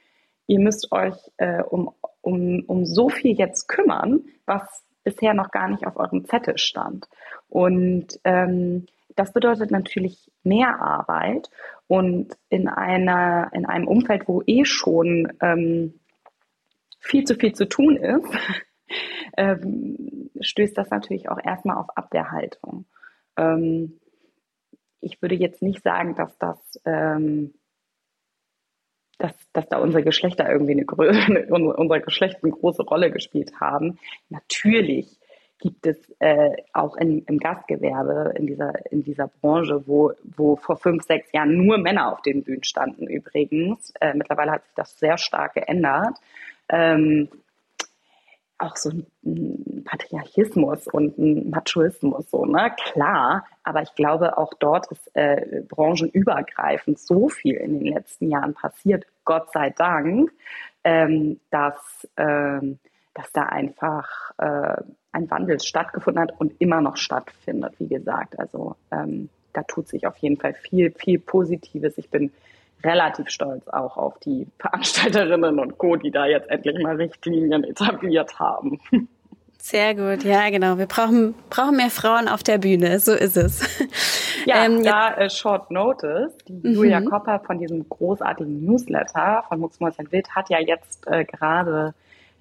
ihr 0.46 0.60
müsst 0.60 0.92
euch 0.92 1.16
äh, 1.38 1.62
um, 1.62 1.90
um, 2.20 2.64
um 2.66 2.84
so 2.84 3.08
viel 3.08 3.36
jetzt 3.36 3.68
kümmern, 3.68 4.24
was 4.46 4.84
bisher 5.04 5.34
noch 5.34 5.50
gar 5.50 5.68
nicht 5.68 5.86
auf 5.86 5.96
eurem 5.96 6.24
Zettel 6.24 6.58
stand. 6.58 7.08
Und 7.48 8.20
ähm, 8.24 8.86
das 9.16 9.32
bedeutet 9.32 9.70
natürlich 9.70 10.30
mehr 10.42 10.80
Arbeit 10.80 11.50
und 11.86 12.36
in 12.48 12.68
einer 12.68 13.50
in 13.52 13.66
einem 13.66 13.86
Umfeld, 13.86 14.26
wo 14.26 14.42
eh 14.46 14.64
schon 14.64 15.32
ähm, 15.40 16.00
viel 17.00 17.24
zu 17.24 17.34
viel 17.34 17.52
zu 17.52 17.68
tun 17.68 17.96
ist, 17.96 18.26
ähm, 19.36 20.30
stößt 20.40 20.76
das 20.78 20.90
natürlich 20.90 21.28
auch 21.28 21.38
erstmal 21.42 21.76
auf 21.76 21.96
Abwehrhaltung. 21.96 22.86
Ähm, 23.36 24.00
ich 25.02 25.20
würde 25.20 25.34
jetzt 25.34 25.62
nicht 25.62 25.82
sagen, 25.82 26.14
dass 26.14 26.36
das 26.38 26.80
ähm, 26.84 27.54
dass, 29.18 29.32
dass 29.52 29.68
da 29.68 29.78
unsere 29.78 30.02
Geschlechter 30.02 30.50
irgendwie 30.50 30.72
eine, 30.72 31.46
unser 31.76 32.00
Geschlecht 32.00 32.38
eine 32.42 32.52
große 32.52 32.82
Rolle 32.82 33.10
gespielt 33.10 33.60
haben. 33.60 33.98
Natürlich 34.28 35.18
gibt 35.60 35.86
es 35.86 35.96
äh, 36.18 36.56
auch 36.72 36.96
in, 36.96 37.24
im 37.26 37.38
Gastgewerbe, 37.38 38.34
in 38.36 38.48
dieser, 38.48 38.72
in 38.90 39.04
dieser 39.04 39.28
Branche, 39.28 39.86
wo, 39.86 40.12
wo 40.24 40.56
vor 40.56 40.76
fünf, 40.76 41.04
sechs 41.04 41.30
Jahren 41.32 41.56
nur 41.56 41.78
Männer 41.78 42.12
auf 42.12 42.22
den 42.22 42.42
Bühnen 42.42 42.64
standen 42.64 43.06
übrigens. 43.06 43.92
Äh, 44.00 44.14
mittlerweile 44.14 44.50
hat 44.50 44.64
sich 44.64 44.74
das 44.74 44.98
sehr 44.98 45.18
stark 45.18 45.54
geändert. 45.54 46.18
Ähm, 46.68 47.28
auch 48.62 48.76
so 48.76 48.90
ein 49.24 49.84
Patriarchismus 49.84 50.86
und 50.86 51.18
ein 51.18 51.50
Machoismus, 51.50 52.30
so, 52.30 52.44
ne? 52.44 52.72
Klar, 52.92 53.44
aber 53.62 53.82
ich 53.82 53.94
glaube, 53.94 54.38
auch 54.38 54.52
dort 54.54 54.90
ist 54.90 55.10
äh, 55.14 55.62
branchenübergreifend 55.68 56.98
so 56.98 57.28
viel 57.28 57.56
in 57.56 57.80
den 57.80 57.92
letzten 57.92 58.30
Jahren 58.30 58.54
passiert, 58.54 59.06
Gott 59.24 59.52
sei 59.52 59.70
Dank, 59.70 60.32
ähm, 60.84 61.40
dass, 61.50 62.08
ähm, 62.16 62.78
dass 63.14 63.32
da 63.32 63.42
einfach 63.44 64.32
äh, 64.38 64.82
ein 65.12 65.30
Wandel 65.30 65.60
stattgefunden 65.60 66.22
hat 66.22 66.40
und 66.40 66.60
immer 66.60 66.80
noch 66.80 66.96
stattfindet, 66.96 67.74
wie 67.78 67.88
gesagt. 67.88 68.38
Also 68.38 68.76
ähm, 68.90 69.28
da 69.52 69.62
tut 69.62 69.88
sich 69.88 70.06
auf 70.06 70.16
jeden 70.18 70.38
Fall 70.38 70.54
viel, 70.54 70.92
viel 70.92 71.18
Positives. 71.18 71.98
Ich 71.98 72.10
bin 72.10 72.32
relativ 72.84 73.28
stolz 73.30 73.66
auch 73.68 73.96
auf 73.96 74.18
die 74.20 74.46
Veranstalterinnen 74.58 75.58
und 75.58 75.78
Co., 75.78 75.96
die 75.96 76.10
da 76.10 76.26
jetzt 76.26 76.48
endlich 76.50 76.78
mal 76.82 76.96
Richtlinien 76.96 77.64
etabliert 77.64 78.38
haben. 78.38 78.80
Sehr 79.58 79.94
gut, 79.94 80.24
ja 80.24 80.50
genau. 80.50 80.76
Wir 80.76 80.86
brauchen, 80.86 81.36
brauchen 81.48 81.76
mehr 81.76 81.90
Frauen 81.90 82.26
auf 82.26 82.42
der 82.42 82.58
Bühne, 82.58 82.98
so 82.98 83.12
ist 83.12 83.36
es. 83.36 83.62
Ja, 84.44 84.64
ähm, 84.64 84.82
da 84.82 85.14
äh, 85.14 85.30
Short 85.30 85.70
Notice, 85.70 86.36
die 86.48 86.54
mhm. 86.54 86.74
Julia 86.74 87.00
Kopper 87.00 87.38
von 87.46 87.60
diesem 87.60 87.88
großartigen 87.88 88.64
Newsletter 88.64 89.44
von 89.48 89.60
Mucksmäuschen 89.60 90.10
Wild 90.10 90.28
hat 90.34 90.50
ja 90.50 90.58
jetzt 90.58 91.06
äh, 91.06 91.24
gerade 91.24 91.94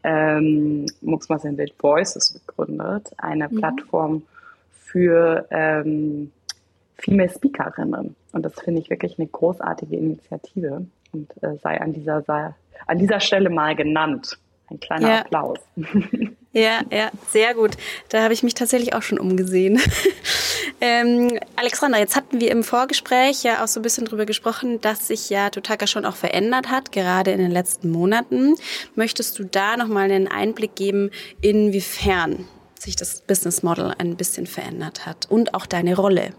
ähm, 0.04 0.88
Mucksmäuschen 1.02 1.60
Wild 1.60 1.76
Voices 1.78 2.34
gegründet, 2.34 3.12
eine 3.18 3.50
mhm. 3.50 3.58
Plattform 3.58 4.24
für 4.72 5.46
ähm, 5.52 6.32
Female 7.02 7.30
Speakerinnen. 7.30 8.16
Und 8.32 8.46
das 8.46 8.54
finde 8.60 8.82
ich 8.82 8.90
wirklich 8.90 9.18
eine 9.18 9.28
großartige 9.28 9.96
Initiative 9.96 10.86
und 11.12 11.32
äh, 11.44 11.58
sei 11.62 11.80
an 11.82 11.94
dieser, 11.94 12.22
sei 12.22 12.54
an 12.88 12.98
dieser 12.98 13.20
Stelle 13.20 13.50
mal 13.50 13.76
genannt. 13.76 14.38
Ein 14.70 14.80
kleiner 14.80 15.10
ja. 15.10 15.20
Applaus. 15.22 15.60
Ja, 16.54 16.82
ja, 16.92 17.12
sehr 17.30 17.54
gut. 17.54 17.78
Da 18.10 18.24
habe 18.24 18.34
ich 18.34 18.44
mich 18.44 18.54
tatsächlich 18.54 18.94
auch 18.94 19.04
schon 19.04 19.20
umgesehen. 19.20 19.80
ähm, 20.82 21.40
Alexandra, 21.56 22.00
jetzt 22.00 22.18
hatten 22.18 22.42
wir 22.42 22.52
im 22.52 22.66
Vorgespräch 22.66 23.44
ja 23.44 23.64
auch 23.64 23.68
so 23.68 23.80
ein 23.80 23.84
bisschen 23.84 24.04
drüber 24.04 24.26
gesprochen, 24.26 24.82
dass 24.82 25.08
sich 25.08 25.30
ja 25.30 25.50
Totaka 25.50 25.88
schon 25.88 26.04
auch 26.04 26.18
verändert 26.18 26.70
hat, 26.70 26.92
gerade 26.92 27.32
in 27.32 27.38
den 27.38 27.52
letzten 27.52 27.90
Monaten. 27.90 28.56
Möchtest 28.96 29.40
du 29.40 29.46
da 29.46 29.78
nochmal 29.78 30.12
einen 30.12 30.28
Einblick 30.28 30.76
geben, 30.76 31.12
inwiefern 31.40 32.46
sich 32.78 32.98
das 32.98 33.22
Business 33.22 33.64
Model 33.64 33.94
ein 33.98 34.18
bisschen 34.18 34.46
verändert 34.46 35.06
hat 35.06 35.28
und 35.30 35.54
auch 35.54 35.66
deine 35.66 35.96
Rolle? 35.96 36.34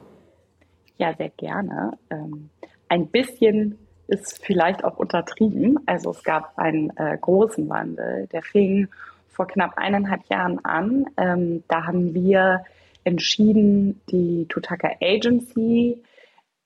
Ja, 1.03 1.13
sehr 1.15 1.31
gerne. 1.31 1.99
Ähm, 2.11 2.51
ein 2.89 3.09
bisschen 3.09 3.77
ist 4.07 4.45
vielleicht 4.45 4.85
auch 4.85 4.99
untertrieben. 4.99 5.81
Also 5.85 6.11
es 6.11 6.23
gab 6.23 6.57
einen 6.57 6.97
äh, 6.97 7.19
großen 7.21 7.69
Wandel, 7.69 8.29
der 8.29 8.43
fing 8.43 8.87
vor 9.29 9.49
knapp 9.49 9.73
eineinhalb 9.79 10.25
Jahren 10.31 10.65
an. 10.65 11.07
Ähm, 11.17 11.65
da 11.67 11.87
haben 11.87 12.15
wir 12.15 12.65
entschieden, 13.03 14.01
die 14.13 14.47
Tutaka 14.49 14.93
Agency 15.01 16.01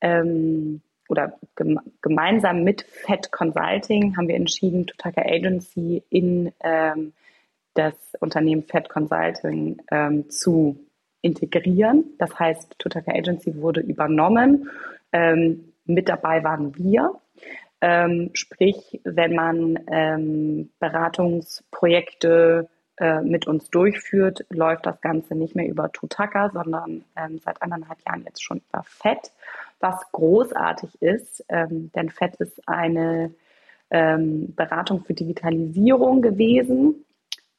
ähm, 0.02 0.82
oder 1.08 1.38
gem 1.56 1.80
gemeinsam 2.02 2.62
mit 2.62 2.82
Fed 2.82 3.32
Consulting 3.32 4.18
haben 4.18 4.28
wir 4.28 4.36
entschieden, 4.36 4.86
Tutaka 4.86 5.22
Agency 5.22 6.02
in 6.10 6.52
ähm, 6.60 7.14
das 7.72 7.94
Unternehmen 8.20 8.64
Fed 8.64 8.90
Consulting 8.90 9.80
ähm, 9.90 10.28
zu 10.28 10.85
integrieren. 11.26 12.04
Das 12.18 12.38
heißt, 12.38 12.78
Tutaka 12.78 13.12
Agency 13.12 13.60
wurde 13.60 13.80
übernommen. 13.80 14.70
Ähm, 15.12 15.72
mit 15.84 16.08
dabei 16.08 16.42
waren 16.44 16.76
wir. 16.76 17.20
Ähm, 17.80 18.30
sprich, 18.32 19.00
wenn 19.04 19.34
man 19.34 19.78
ähm, 19.90 20.70
Beratungsprojekte 20.78 22.68
äh, 22.98 23.20
mit 23.20 23.46
uns 23.46 23.68
durchführt, 23.70 24.46
läuft 24.48 24.86
das 24.86 25.00
Ganze 25.02 25.34
nicht 25.34 25.54
mehr 25.54 25.68
über 25.68 25.92
Tutaka, 25.92 26.50
sondern 26.50 27.04
ähm, 27.16 27.38
seit 27.44 27.60
anderthalb 27.60 27.98
Jahren 28.06 28.24
jetzt 28.24 28.42
schon 28.42 28.62
über 28.70 28.82
FED, 28.84 29.30
was 29.80 30.00
großartig 30.12 31.02
ist, 31.02 31.44
ähm, 31.50 31.90
denn 31.94 32.08
FED 32.08 32.36
ist 32.36 32.66
eine 32.66 33.34
ähm, 33.90 34.54
Beratung 34.56 35.04
für 35.04 35.12
Digitalisierung 35.14 36.22
gewesen 36.22 37.05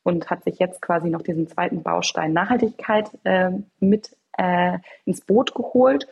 und 0.07 0.29
hat 0.29 0.45
sich 0.45 0.57
jetzt 0.57 0.81
quasi 0.81 1.09
noch 1.09 1.21
diesen 1.21 1.49
zweiten 1.49 1.83
Baustein 1.83 2.31
Nachhaltigkeit 2.31 3.09
äh, 3.25 3.51
mit 3.81 4.15
äh, 4.37 4.77
ins 5.03 5.19
Boot 5.19 5.53
geholt. 5.53 6.07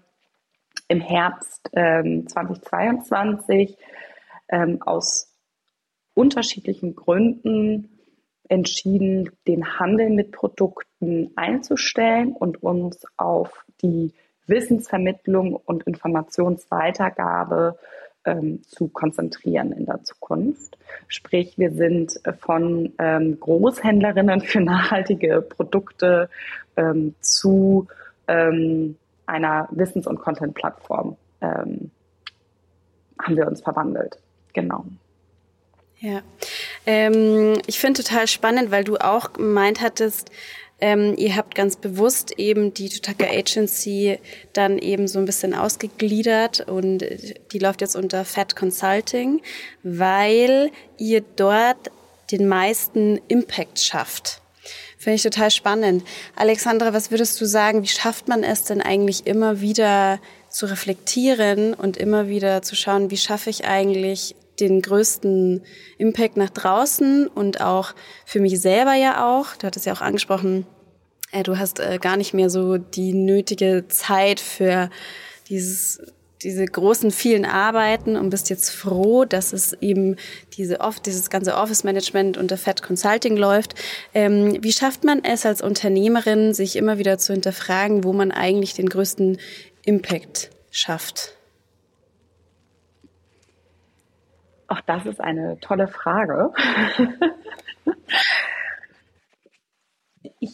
im 0.88 1.00
Herbst 1.00 1.68
ähm, 1.72 2.26
2022 2.28 3.76
ähm, 4.48 4.82
aus 4.82 5.32
unterschiedlichen 6.14 6.94
Gründen 6.94 7.90
entschieden, 8.48 9.30
den 9.46 9.78
Handel 9.78 10.10
mit 10.10 10.32
Produkten 10.32 11.32
einzustellen 11.36 12.32
und 12.32 12.62
uns 12.62 13.04
auf 13.16 13.64
die 13.82 14.12
Wissensvermittlung 14.46 15.54
und 15.54 15.82
Informationsweitergabe 15.84 17.76
ähm, 18.24 18.62
zu 18.62 18.88
konzentrieren 18.88 19.72
in 19.72 19.86
der 19.86 20.02
Zukunft. 20.04 20.78
Sprich, 21.08 21.58
wir 21.58 21.72
sind 21.72 22.20
von 22.40 22.92
ähm, 22.98 23.40
Großhändlerinnen 23.40 24.40
für 24.40 24.60
nachhaltige 24.60 25.42
Produkte 25.42 26.28
ähm, 26.76 27.14
zu 27.20 27.88
ähm, 28.28 28.96
einer 29.26 29.68
Wissens- 29.70 30.06
und 30.06 30.18
Content-Plattform 30.18 31.16
ähm, 31.40 31.90
haben 33.20 33.36
wir 33.36 33.46
uns 33.46 33.60
verwandelt. 33.60 34.18
Genau. 34.52 34.84
Ja, 35.98 36.20
ähm, 36.84 37.54
ich 37.66 37.78
finde 37.78 38.02
total 38.02 38.26
spannend, 38.26 38.70
weil 38.70 38.84
du 38.84 38.96
auch 38.96 39.32
gemeint 39.32 39.80
hattest, 39.80 40.30
ähm, 40.78 41.14
ihr 41.16 41.36
habt 41.36 41.54
ganz 41.54 41.76
bewusst 41.76 42.38
eben 42.38 42.74
die 42.74 42.90
Tutaka 42.90 43.24
Agency 43.24 44.18
dann 44.52 44.78
eben 44.78 45.08
so 45.08 45.18
ein 45.18 45.24
bisschen 45.24 45.54
ausgegliedert 45.54 46.68
und 46.68 47.02
die 47.52 47.58
läuft 47.58 47.80
jetzt 47.80 47.96
unter 47.96 48.26
Fat 48.26 48.56
Consulting, 48.56 49.40
weil 49.82 50.70
ihr 50.98 51.22
dort 51.36 51.90
den 52.30 52.46
meisten 52.46 53.18
Impact 53.28 53.78
schafft. 53.78 54.42
Finde 55.06 55.14
ich 55.14 55.22
total 55.22 55.52
spannend. 55.52 56.02
Alexandra, 56.34 56.92
was 56.92 57.12
würdest 57.12 57.40
du 57.40 57.46
sagen, 57.46 57.84
wie 57.84 57.86
schafft 57.86 58.26
man 58.26 58.42
es 58.42 58.64
denn 58.64 58.80
eigentlich 58.80 59.24
immer 59.24 59.60
wieder 59.60 60.18
zu 60.48 60.66
reflektieren 60.66 61.74
und 61.74 61.96
immer 61.96 62.26
wieder 62.26 62.60
zu 62.62 62.74
schauen, 62.74 63.08
wie 63.12 63.16
schaffe 63.16 63.48
ich 63.48 63.66
eigentlich 63.66 64.34
den 64.58 64.82
größten 64.82 65.62
Impact 65.98 66.36
nach 66.36 66.50
draußen 66.50 67.28
und 67.28 67.60
auch 67.60 67.94
für 68.24 68.40
mich 68.40 68.60
selber 68.60 68.94
ja 68.94 69.24
auch. 69.24 69.54
Du 69.54 69.68
hattest 69.68 69.86
ja 69.86 69.92
auch 69.92 70.00
angesprochen, 70.00 70.66
äh, 71.30 71.44
du 71.44 71.56
hast 71.56 71.78
äh, 71.78 71.98
gar 72.02 72.16
nicht 72.16 72.34
mehr 72.34 72.50
so 72.50 72.76
die 72.76 73.12
nötige 73.12 73.84
Zeit 73.86 74.40
für 74.40 74.90
dieses 75.48 76.00
diese 76.42 76.64
großen 76.64 77.10
vielen 77.10 77.44
Arbeiten 77.44 78.16
und 78.16 78.30
bist 78.30 78.50
jetzt 78.50 78.70
froh, 78.70 79.24
dass 79.24 79.52
es 79.52 79.72
eben 79.74 80.16
diese 80.56 80.80
oft 80.80 81.06
dieses 81.06 81.30
ganze 81.30 81.54
Office 81.54 81.84
Management 81.84 82.36
unter 82.36 82.56
Fed 82.56 82.82
Consulting 82.82 83.36
läuft. 83.36 83.74
Ähm, 84.12 84.62
wie 84.62 84.72
schafft 84.72 85.04
man 85.04 85.24
es 85.24 85.46
als 85.46 85.62
Unternehmerin, 85.62 86.52
sich 86.52 86.76
immer 86.76 86.98
wieder 86.98 87.18
zu 87.18 87.32
hinterfragen, 87.32 88.04
wo 88.04 88.12
man 88.12 88.32
eigentlich 88.32 88.74
den 88.74 88.88
größten 88.88 89.38
Impact 89.84 90.50
schafft? 90.70 91.32
Auch 94.68 94.80
das 94.80 95.06
ist 95.06 95.20
eine 95.20 95.58
tolle 95.60 95.86
Frage. 95.88 96.52
ich 100.40 100.50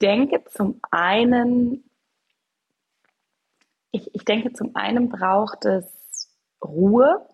denke 0.00 0.44
zum 0.50 0.78
einen, 0.90 1.87
ich, 3.98 4.14
ich 4.14 4.24
denke 4.24 4.52
zum 4.52 4.74
einen 4.76 5.08
braucht 5.08 5.64
es 5.64 5.86
Ruhe, 6.64 7.26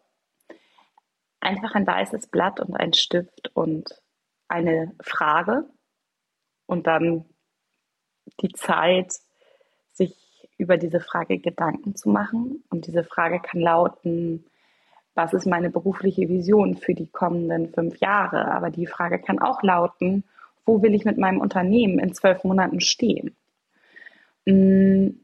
einfach 1.41 1.75
ein 1.75 1.87
weißes 1.87 2.29
Blatt 2.29 2.61
und 2.61 2.75
ein 2.75 2.95
Stift 2.95 3.51
und 3.55 4.01
eine 4.49 4.95
Frage 5.03 5.65
und 6.67 6.87
dann 6.87 7.27
die 8.41 8.53
Zeit, 8.53 9.13
sich 9.93 10.49
über 10.57 10.77
diese 10.77 11.01
Frage 11.01 11.39
Gedanken 11.39 11.95
zu 11.95 12.09
machen. 12.09 12.65
Und 12.71 12.87
diese 12.87 13.05
Frage 13.05 13.41
kann 13.41 13.61
lauten, 13.61 14.47
was 15.15 15.33
ist 15.33 15.47
meine 15.47 15.71
berufliche 15.71 16.29
Vision 16.29 16.77
für 16.77 16.95
die 16.95 17.07
kommenden 17.07 17.73
fünf 17.73 17.99
Jahre? 17.99 18.51
Aber 18.53 18.71
die 18.71 18.87
Frage 18.87 19.21
kann 19.21 19.39
auch 19.39 19.63
lauten, 19.63 20.25
wo 20.65 20.83
will 20.83 20.95
ich 20.95 21.05
mit 21.05 21.19
meinem 21.19 21.41
Unternehmen 21.41 21.99
in 21.99 22.15
zwölf 22.15 22.43
Monaten 22.43 22.81
stehen? 22.81 23.37
Mm, 24.47 25.24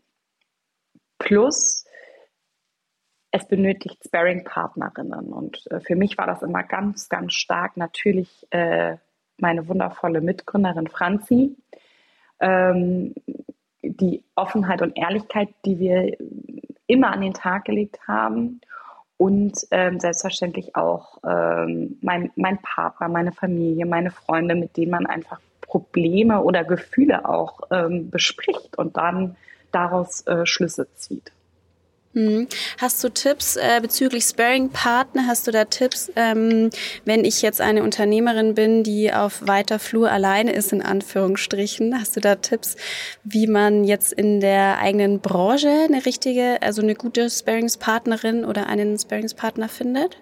plus, 1.20 1.84
es 3.30 3.46
benötigt 3.46 4.02
Sparing-Partnerinnen. 4.04 5.32
Und 5.32 5.64
äh, 5.70 5.78
für 5.80 5.94
mich 5.94 6.18
war 6.18 6.26
das 6.26 6.42
immer 6.42 6.64
ganz, 6.64 7.08
ganz 7.08 7.34
stark 7.34 7.76
natürlich 7.76 8.46
äh, 8.50 8.96
meine 9.38 9.68
wundervolle 9.68 10.20
Mitgründerin 10.20 10.88
Franzi. 10.88 11.56
Ähm, 12.40 13.14
die 13.82 14.24
Offenheit 14.34 14.82
und 14.82 14.96
Ehrlichkeit, 14.98 15.48
die 15.64 15.78
wir 15.78 16.16
immer 16.86 17.12
an 17.12 17.20
den 17.20 17.34
Tag 17.34 17.64
gelegt 17.64 18.00
haben 18.06 18.60
und 19.16 19.66
ähm, 19.70 20.00
selbstverständlich 20.00 20.76
auch 20.76 21.18
ähm, 21.24 21.98
mein, 22.02 22.30
mein 22.36 22.58
Partner, 22.58 23.08
meine 23.08 23.32
Familie, 23.32 23.86
meine 23.86 24.10
Freunde, 24.10 24.54
mit 24.54 24.76
denen 24.76 24.90
man 24.90 25.06
einfach 25.06 25.40
Probleme 25.60 26.42
oder 26.42 26.64
Gefühle 26.64 27.28
auch 27.28 27.60
ähm, 27.70 28.10
bespricht 28.10 28.76
und 28.76 28.96
dann 28.96 29.36
daraus 29.72 30.26
äh, 30.26 30.46
Schlüsse 30.46 30.86
zieht. 30.94 31.32
Mhm. 32.12 32.48
Hast 32.78 33.04
du 33.04 33.08
Tipps 33.08 33.56
äh, 33.56 33.78
bezüglich 33.80 34.24
Sparing-Partner? 34.24 35.26
Hast 35.28 35.46
du 35.46 35.52
da 35.52 35.64
Tipps, 35.64 36.10
ähm, 36.16 36.70
wenn 37.04 37.24
ich 37.24 37.40
jetzt 37.40 37.60
eine 37.60 37.84
Unternehmerin 37.84 38.54
bin, 38.54 38.82
die 38.82 39.12
auf 39.12 39.46
weiter 39.46 39.78
Flur 39.78 40.10
alleine 40.10 40.52
ist, 40.52 40.72
in 40.72 40.82
Anführungsstrichen? 40.82 41.98
Hast 42.00 42.16
du 42.16 42.20
da 42.20 42.34
Tipps, 42.34 42.74
wie 43.22 43.46
man 43.46 43.84
jetzt 43.84 44.12
in 44.12 44.40
der 44.40 44.78
eigenen 44.78 45.20
Branche 45.20 45.68
eine 45.68 46.04
richtige, 46.04 46.58
also 46.62 46.82
eine 46.82 46.96
gute 46.96 47.30
Sparingspartnerin 47.30 48.44
oder 48.44 48.66
einen 48.66 48.98
Sparingspartner 48.98 49.68
findet? 49.68 50.16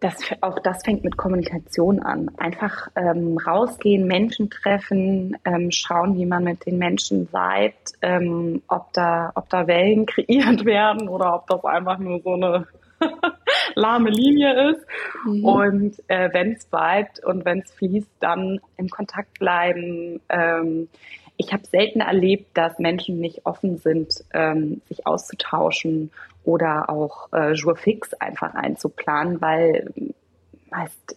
Das, 0.00 0.16
auch 0.40 0.58
das 0.58 0.82
fängt 0.82 1.04
mit 1.04 1.16
Kommunikation 1.18 2.02
an. 2.02 2.30
Einfach 2.38 2.88
ähm, 2.96 3.36
rausgehen, 3.36 4.06
Menschen 4.06 4.48
treffen, 4.48 5.36
ähm, 5.44 5.70
schauen, 5.70 6.16
wie 6.16 6.24
man 6.24 6.44
mit 6.44 6.64
den 6.64 6.78
Menschen 6.78 7.28
seid, 7.30 7.74
ähm, 8.00 8.62
ob, 8.66 8.92
da, 8.94 9.30
ob 9.34 9.50
da 9.50 9.66
Wellen 9.66 10.06
kreiert 10.06 10.64
werden 10.64 11.08
oder 11.08 11.34
ob 11.34 11.46
das 11.46 11.64
einfach 11.64 11.98
nur 11.98 12.20
so 12.22 12.32
eine 12.32 12.66
lahme 13.74 14.08
Linie 14.08 14.70
ist. 14.70 14.86
Mhm. 15.26 15.44
Und 15.44 16.02
äh, 16.08 16.30
wenn 16.32 16.52
es 16.52 16.64
bleibt 16.64 17.22
und 17.22 17.44
wenn 17.44 17.60
es 17.60 17.70
fließt, 17.72 18.10
dann 18.20 18.60
im 18.78 18.88
Kontakt 18.88 19.38
bleiben. 19.38 20.20
Ähm, 20.30 20.88
ich 21.36 21.54
habe 21.54 21.64
selten 21.64 22.00
erlebt, 22.00 22.48
dass 22.54 22.78
Menschen 22.78 23.18
nicht 23.18 23.46
offen 23.46 23.78
sind, 23.78 24.12
ähm, 24.34 24.82
sich 24.88 25.06
auszutauschen 25.06 26.10
oder 26.44 26.88
auch 26.88 27.32
äh, 27.32 27.52
Jour 27.52 27.76
fix 27.76 28.14
einfach 28.14 28.54
einzuplanen, 28.54 29.40
weil 29.40 29.92
meist 30.70 31.16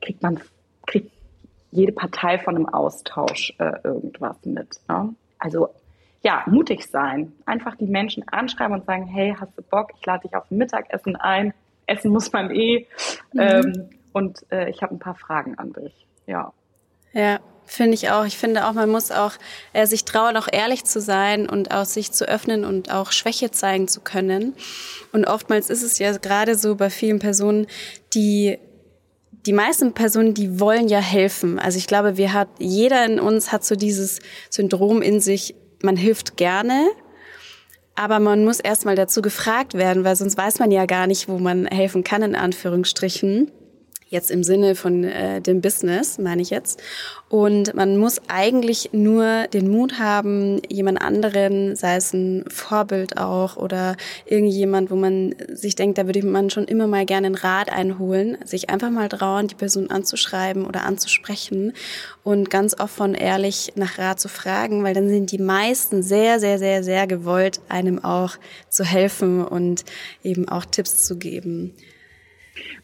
kriegt 0.00 0.22
man 0.22 0.40
kriegt 0.86 1.10
jede 1.70 1.92
Partei 1.92 2.38
von 2.38 2.56
einem 2.56 2.68
Austausch 2.68 3.54
äh, 3.58 3.72
irgendwas 3.82 4.36
mit. 4.44 4.68
Ne? 4.88 5.14
Also 5.38 5.68
ja, 6.22 6.42
mutig 6.46 6.86
sein. 6.86 7.32
Einfach 7.44 7.76
die 7.76 7.86
Menschen 7.86 8.26
anschreiben 8.28 8.74
und 8.74 8.86
sagen, 8.86 9.06
hey, 9.06 9.36
hast 9.38 9.56
du 9.58 9.62
Bock? 9.62 9.90
Ich 9.98 10.06
lade 10.06 10.26
dich 10.26 10.34
auf 10.34 10.50
Mittagessen 10.50 11.16
ein. 11.16 11.52
Essen 11.86 12.10
muss 12.12 12.32
man 12.32 12.50
eh. 12.50 12.86
Mhm. 13.32 13.40
Ähm, 13.40 13.90
und 14.12 14.50
äh, 14.50 14.70
ich 14.70 14.82
habe 14.82 14.94
ein 14.94 14.98
paar 14.98 15.16
Fragen 15.16 15.58
an 15.58 15.72
dich. 15.72 16.06
Ja. 16.26 16.52
Ja, 17.12 17.40
Finde 17.66 17.94
ich 17.94 18.10
auch. 18.10 18.24
Ich 18.24 18.36
finde 18.36 18.66
auch, 18.66 18.72
man 18.72 18.90
muss 18.90 19.10
auch 19.10 19.32
äh, 19.72 19.86
sich 19.86 20.04
trauen, 20.04 20.36
auch 20.36 20.48
ehrlich 20.50 20.84
zu 20.84 21.00
sein 21.00 21.48
und 21.48 21.72
auch 21.72 21.86
sich 21.86 22.12
zu 22.12 22.28
öffnen 22.28 22.64
und 22.64 22.90
auch 22.90 23.10
Schwäche 23.10 23.50
zeigen 23.50 23.88
zu 23.88 24.00
können. 24.00 24.54
Und 25.12 25.24
oftmals 25.26 25.70
ist 25.70 25.82
es 25.82 25.98
ja 25.98 26.16
gerade 26.16 26.56
so 26.56 26.74
bei 26.76 26.90
vielen 26.90 27.18
Personen, 27.18 27.66
die 28.12 28.58
die 29.46 29.52
meisten 29.52 29.92
Personen, 29.92 30.34
die 30.34 30.58
wollen 30.58 30.88
ja 30.88 31.00
helfen. 31.00 31.58
Also 31.58 31.76
ich 31.78 31.86
glaube, 31.86 32.16
wir 32.16 32.32
hat, 32.32 32.48
jeder 32.58 33.04
in 33.04 33.20
uns 33.20 33.52
hat 33.52 33.64
so 33.64 33.76
dieses 33.76 34.20
Syndrom 34.48 35.02
in 35.02 35.20
sich, 35.20 35.54
man 35.82 35.96
hilft 35.96 36.36
gerne, 36.36 36.88
aber 37.94 38.20
man 38.20 38.44
muss 38.44 38.58
erstmal 38.58 38.96
dazu 38.96 39.22
gefragt 39.22 39.74
werden, 39.74 40.02
weil 40.04 40.16
sonst 40.16 40.36
weiß 40.36 40.58
man 40.58 40.70
ja 40.70 40.86
gar 40.86 41.06
nicht, 41.06 41.28
wo 41.28 41.38
man 41.38 41.66
helfen 41.66 42.04
kann, 42.04 42.22
in 42.22 42.34
Anführungsstrichen. 42.34 43.50
Jetzt 44.08 44.30
im 44.30 44.44
Sinne 44.44 44.74
von 44.74 45.04
äh, 45.04 45.40
dem 45.40 45.60
Business, 45.60 46.18
meine 46.18 46.42
ich 46.42 46.50
jetzt. 46.50 46.80
Und 47.30 47.74
man 47.74 47.96
muss 47.96 48.20
eigentlich 48.28 48.90
nur 48.92 49.48
den 49.48 49.68
Mut 49.70 49.98
haben, 49.98 50.60
jemand 50.68 51.00
anderen, 51.00 51.74
sei 51.74 51.96
es 51.96 52.12
ein 52.12 52.44
Vorbild 52.48 53.16
auch 53.16 53.56
oder 53.56 53.96
irgendjemand, 54.26 54.90
wo 54.90 54.94
man 54.94 55.34
sich 55.48 55.74
denkt, 55.74 55.98
da 55.98 56.06
würde 56.06 56.24
man 56.24 56.50
schon 56.50 56.66
immer 56.66 56.86
mal 56.86 57.06
gerne 57.06 57.26
einen 57.26 57.34
Rat 57.34 57.72
einholen, 57.72 58.38
sich 58.44 58.70
einfach 58.70 58.90
mal 58.90 59.08
trauen, 59.08 59.48
die 59.48 59.56
Person 59.56 59.90
anzuschreiben 59.90 60.64
oder 60.64 60.84
anzusprechen 60.84 61.72
und 62.22 62.50
ganz 62.50 62.78
offen 62.78 63.02
und 63.02 63.14
ehrlich 63.14 63.72
nach 63.74 63.98
Rat 63.98 64.20
zu 64.20 64.28
fragen, 64.28 64.84
weil 64.84 64.94
dann 64.94 65.08
sind 65.08 65.32
die 65.32 65.38
meisten 65.38 66.02
sehr, 66.02 66.38
sehr, 66.38 66.58
sehr, 66.58 66.84
sehr 66.84 67.06
gewollt, 67.06 67.60
einem 67.68 68.04
auch 68.04 68.32
zu 68.68 68.84
helfen 68.84 69.44
und 69.44 69.84
eben 70.22 70.48
auch 70.48 70.64
Tipps 70.66 71.04
zu 71.04 71.16
geben. 71.16 71.74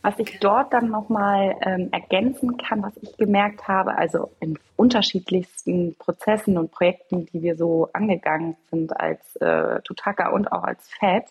Was 0.03 0.19
ich 0.19 0.41
dort 0.41 0.73
dann 0.73 0.89
nochmal 0.89 1.57
ähm, 1.63 1.89
ergänzen 1.93 2.57
kann, 2.57 2.83
was 2.83 2.97
ich 3.03 3.17
gemerkt 3.19 3.69
habe, 3.69 3.97
also 3.97 4.31
in 4.41 4.59
unterschiedlichsten 4.77 5.95
Prozessen 5.97 6.57
und 6.57 6.71
Projekten, 6.71 7.27
die 7.27 7.43
wir 7.43 7.57
so 7.57 7.91
angegangen 7.93 8.57
sind 8.71 8.99
als 8.99 9.37
äh, 9.37 9.81
Tutaka 9.83 10.31
und 10.31 10.51
auch 10.53 10.63
als 10.63 10.89
FED, 10.89 11.25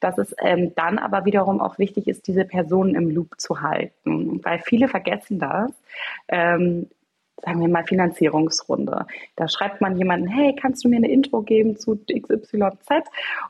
dass 0.00 0.16
es 0.16 0.34
ähm, 0.40 0.74
dann 0.74 0.98
aber 0.98 1.24
wiederum 1.26 1.60
auch 1.60 1.78
wichtig 1.78 2.08
ist, 2.08 2.26
diese 2.26 2.44
Personen 2.44 2.94
im 2.94 3.10
Loop 3.10 3.38
zu 3.38 3.60
halten. 3.60 4.42
Weil 4.42 4.60
viele 4.60 4.88
vergessen 4.88 5.38
das. 5.38 5.70
Ähm, 6.28 6.88
sagen 7.42 7.60
wir 7.60 7.68
mal, 7.68 7.84
Finanzierungsrunde. 7.84 9.06
Da 9.36 9.48
schreibt 9.48 9.80
man 9.80 9.96
jemanden, 9.96 10.26
hey, 10.26 10.56
kannst 10.60 10.84
du 10.84 10.88
mir 10.88 10.96
eine 10.96 11.10
Intro 11.10 11.42
geben 11.42 11.76
zu 11.76 11.96
XYZ? 11.96 12.88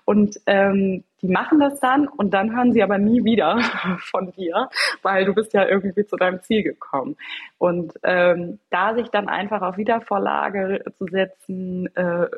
Und 0.04 0.40
ähm, 0.46 1.04
die 1.22 1.28
machen 1.28 1.58
das 1.58 1.80
dann 1.80 2.08
und 2.08 2.32
dann 2.32 2.54
hören 2.54 2.72
sie 2.72 2.82
aber 2.82 2.98
nie 2.98 3.24
wieder 3.24 3.58
von 4.10 4.32
dir, 4.32 4.68
weil 5.02 5.24
du 5.24 5.34
bist 5.34 5.52
ja 5.52 5.66
irgendwie 5.66 6.06
zu 6.06 6.16
deinem 6.16 6.42
Ziel 6.42 6.62
gekommen. 6.62 7.16
Und 7.58 7.94
ähm, 8.04 8.58
da 8.70 8.94
sich 8.94 9.08
dann 9.08 9.28
einfach 9.28 9.62
auf 9.62 9.76
Wiedervorlage 9.76 10.84
zu 10.96 11.06
setzen, 11.06 11.94
äh, 11.96 12.28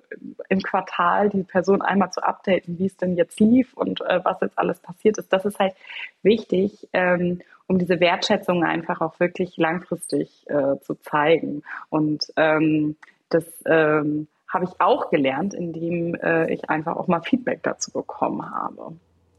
im 0.49 0.61
Quartal 0.61 1.29
die 1.29 1.43
Person 1.43 1.83
einmal 1.83 2.11
zu 2.11 2.23
updaten, 2.23 2.79
wie 2.79 2.87
es 2.87 2.97
denn 2.97 3.17
jetzt 3.17 3.39
lief 3.41 3.75
und 3.75 4.01
äh, 4.03 4.21
was 4.25 4.41
jetzt 4.41 4.59
alles 4.59 4.81
passiert 4.81 5.19
ist, 5.19 5.33
das 5.33 5.45
ist 5.45 5.59
halt 5.59 5.75
wichtig, 6.23 6.89
ähm, 6.93 7.41
um 7.67 7.79
diese 7.79 8.01
Wertschätzung 8.01 8.65
einfach 8.65 9.01
auch 9.01 9.21
wirklich 9.21 9.57
langfristig 9.57 10.45
äh, 10.49 10.79
zu 10.81 10.95
zeigen. 11.03 11.63
Und 11.89 12.33
ähm, 12.37 12.97
das 13.29 13.45
ähm, 13.65 14.27
habe 14.51 14.65
ich 14.65 14.81
auch 14.81 15.11
gelernt, 15.11 15.55
indem 15.55 16.15
äh, 16.17 16.53
ich 16.53 16.69
einfach 16.69 16.97
auch 16.97 17.07
mal 17.07 17.23
Feedback 17.23 17.63
dazu 17.63 17.91
bekommen 17.93 18.51
habe. 18.51 18.93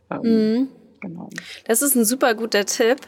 Ähm, 0.09 0.21
mhm. 0.21 0.67
Genau. 1.01 1.29
Das 1.65 1.81
ist 1.81 1.95
ein 1.95 2.05
super 2.05 2.35
guter 2.35 2.65
Tipp. 2.65 2.99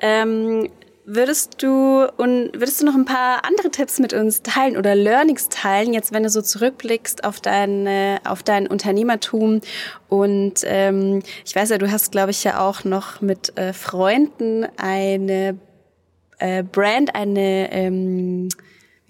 Ähm, 0.00 0.68
Würdest 1.04 1.60
du 1.60 2.04
und 2.16 2.52
würdest 2.54 2.80
du 2.80 2.86
noch 2.86 2.94
ein 2.94 3.04
paar 3.04 3.44
andere 3.44 3.72
Tipps 3.72 3.98
mit 3.98 4.12
uns 4.12 4.42
teilen 4.42 4.76
oder 4.76 4.94
Learnings 4.94 5.48
teilen, 5.48 5.92
jetzt 5.92 6.12
wenn 6.12 6.22
du 6.22 6.28
so 6.28 6.40
zurückblickst 6.40 7.24
auf 7.24 7.40
dein, 7.40 7.88
auf 8.24 8.44
dein 8.44 8.68
Unternehmertum 8.68 9.62
und 10.08 10.60
ähm, 10.62 11.20
ich 11.44 11.56
weiß 11.56 11.70
ja, 11.70 11.78
du 11.78 11.90
hast, 11.90 12.12
glaube 12.12 12.30
ich, 12.30 12.44
ja 12.44 12.60
auch 12.60 12.84
noch 12.84 13.20
mit 13.20 13.58
äh, 13.58 13.72
Freunden 13.72 14.64
eine 14.76 15.58
äh, 16.38 16.62
Brand, 16.62 17.16
eine 17.16 17.72
ähm, 17.72 18.48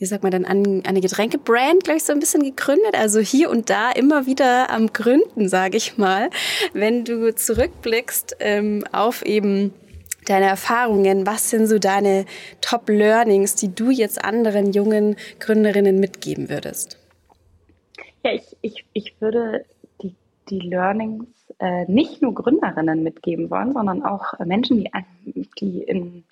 wie 0.02 0.06
sagt 0.06 0.24
man 0.24 0.32
dann, 0.32 0.44
eine 0.44 1.00
Getränkebrand, 1.00 1.84
glaube 1.84 1.98
ich, 1.98 2.02
so 2.02 2.12
ein 2.12 2.18
bisschen 2.18 2.42
gegründet. 2.42 2.96
Also 2.98 3.20
hier 3.20 3.48
und 3.48 3.70
da 3.70 3.92
immer 3.92 4.26
wieder 4.26 4.68
am 4.70 4.92
Gründen, 4.92 5.48
sage 5.48 5.76
ich 5.76 5.96
mal. 5.96 6.28
Wenn 6.72 7.04
du 7.04 7.32
zurückblickst 7.32 8.38
ähm, 8.40 8.84
auf 8.90 9.24
eben 9.24 9.72
deine 10.26 10.46
Erfahrungen, 10.46 11.24
was 11.24 11.50
sind 11.50 11.68
so 11.68 11.78
deine 11.78 12.26
Top-Learnings, 12.60 13.54
die 13.54 13.72
du 13.72 13.90
jetzt 13.90 14.24
anderen 14.24 14.72
jungen 14.72 15.14
Gründerinnen 15.38 16.00
mitgeben 16.00 16.50
würdest? 16.50 16.98
Ja, 18.24 18.32
ich, 18.32 18.56
ich, 18.60 18.84
ich 18.94 19.14
würde 19.20 19.64
die, 20.02 20.16
die 20.50 20.58
Learnings 20.58 21.28
äh, 21.60 21.84
nicht 21.84 22.20
nur 22.22 22.34
Gründerinnen 22.34 23.04
mitgeben 23.04 23.50
wollen, 23.50 23.72
sondern 23.72 24.02
auch 24.02 24.36
Menschen, 24.44 24.80
die, 24.80 24.90
die 25.60 25.82
in, 25.84 26.24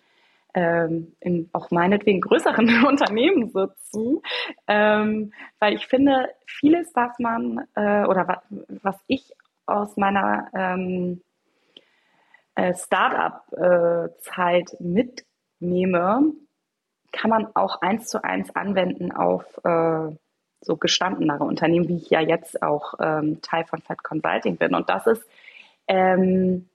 ähm, 0.55 1.15
in 1.21 1.49
auch 1.53 1.71
meinetwegen 1.71 2.21
größeren 2.21 2.85
Unternehmen 2.87 3.51
sitzen. 3.51 4.21
Ähm, 4.67 5.33
weil 5.59 5.75
ich 5.75 5.87
finde, 5.87 6.29
vieles, 6.47 6.91
was 6.95 7.19
man 7.19 7.67
äh, 7.75 8.05
oder 8.07 8.29
was, 8.29 8.39
was 8.83 8.97
ich 9.07 9.33
aus 9.67 9.97
meiner 9.97 10.49
ähm, 10.55 11.23
äh, 12.55 12.75
Startup-Zeit 12.75 14.77
mitnehme, 14.81 16.33
kann 17.13 17.31
man 17.31 17.49
auch 17.55 17.81
eins 17.81 18.07
zu 18.07 18.23
eins 18.23 18.55
anwenden 18.55 19.13
auf 19.13 19.45
äh, 19.65 20.17
so 20.61 20.77
gestandenere 20.77 21.45
Unternehmen, 21.45 21.89
wie 21.89 21.97
ich 21.97 22.11
ja 22.11 22.21
jetzt 22.21 22.63
auch 22.63 22.95
ähm, 23.01 23.41
Teil 23.41 23.65
von 23.65 23.81
Fed 23.81 24.03
Consulting 24.03 24.57
bin. 24.57 24.75
Und 24.75 24.91
das 24.91 25.07
ist 25.07 25.27
ähm, 25.89 26.69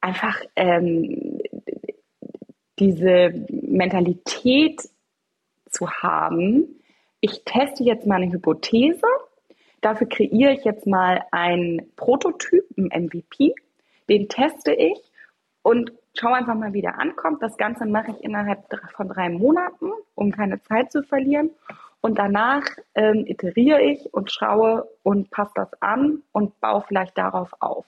einfach 0.00 0.40
ähm, 0.56 1.40
diese 2.78 3.46
Mentalität 3.50 4.88
zu 5.70 5.90
haben, 5.90 6.80
ich 7.20 7.44
teste 7.44 7.84
jetzt 7.84 8.06
mal 8.06 8.22
eine 8.22 8.32
Hypothese, 8.32 9.06
dafür 9.80 10.08
kreiere 10.08 10.52
ich 10.52 10.64
jetzt 10.64 10.86
mal 10.86 11.24
ein 11.32 11.90
Prototyp, 11.96 12.64
ein 12.76 13.04
MVP 13.04 13.54
den 14.08 14.28
teste 14.28 14.72
ich 14.72 14.98
und 15.62 15.92
schaue 16.18 16.34
einfach 16.34 16.54
mal, 16.54 16.72
wie 16.72 16.82
der 16.82 16.98
ankommt. 16.98 17.42
Das 17.42 17.56
Ganze 17.56 17.86
mache 17.86 18.12
ich 18.12 18.24
innerhalb 18.24 18.64
von 18.94 19.08
drei 19.08 19.28
Monaten, 19.28 19.92
um 20.14 20.32
keine 20.32 20.62
Zeit 20.62 20.90
zu 20.90 21.02
verlieren. 21.02 21.50
Und 22.00 22.18
danach 22.18 22.64
ähm, 22.94 23.24
iteriere 23.26 23.82
ich 23.82 24.12
und 24.14 24.30
schaue 24.32 24.88
und 25.02 25.30
passe 25.30 25.52
das 25.54 25.82
an 25.82 26.22
und 26.32 26.60
baue 26.60 26.82
vielleicht 26.86 27.18
darauf 27.18 27.52
auf. 27.60 27.86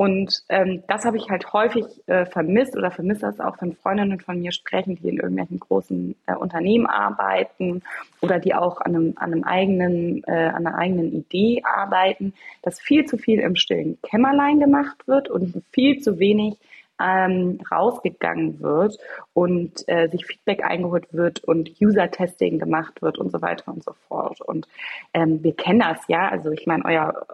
Und 0.00 0.44
ähm, 0.48 0.82
das 0.88 1.04
habe 1.04 1.18
ich 1.18 1.28
halt 1.28 1.52
häufig 1.52 1.84
äh, 2.06 2.24
vermisst 2.24 2.74
oder 2.74 2.90
vermisse 2.90 3.20
das 3.20 3.38
auch, 3.38 3.60
wenn 3.60 3.74
Freundinnen 3.74 4.18
von 4.18 4.40
mir 4.40 4.50
sprechen, 4.50 4.96
die 4.96 5.10
in 5.10 5.18
irgendwelchen 5.18 5.60
großen 5.60 6.16
äh, 6.24 6.34
Unternehmen 6.36 6.86
arbeiten 6.86 7.82
oder 8.22 8.38
die 8.38 8.54
auch 8.54 8.80
an 8.80 8.96
einem, 8.96 9.12
an 9.16 9.34
einem 9.34 9.44
eigenen, 9.44 10.24
äh, 10.24 10.30
an 10.30 10.66
einer 10.66 10.78
eigenen 10.78 11.12
Idee 11.12 11.62
arbeiten, 11.64 12.32
dass 12.62 12.80
viel 12.80 13.04
zu 13.04 13.18
viel 13.18 13.40
im 13.40 13.56
stillen 13.56 13.98
Kämmerlein 14.00 14.58
gemacht 14.58 15.06
wird 15.06 15.28
und 15.28 15.62
viel 15.70 16.00
zu 16.00 16.18
wenig 16.18 16.56
ähm, 17.00 17.60
rausgegangen 17.70 18.60
wird 18.60 18.98
und 19.32 19.88
äh, 19.88 20.08
sich 20.08 20.26
Feedback 20.26 20.62
eingeholt 20.64 21.12
wird 21.12 21.42
und 21.44 21.70
User-Testing 21.80 22.58
gemacht 22.58 23.00
wird 23.02 23.18
und 23.18 23.32
so 23.32 23.40
weiter 23.40 23.72
und 23.72 23.82
so 23.82 23.92
fort. 24.08 24.40
Und 24.40 24.68
ähm, 25.14 25.42
wir 25.42 25.54
kennen 25.54 25.80
das 25.80 26.06
ja, 26.08 26.28
also 26.28 26.50
ich 26.50 26.66
meine, 26.66 26.84
euer, 26.84 27.26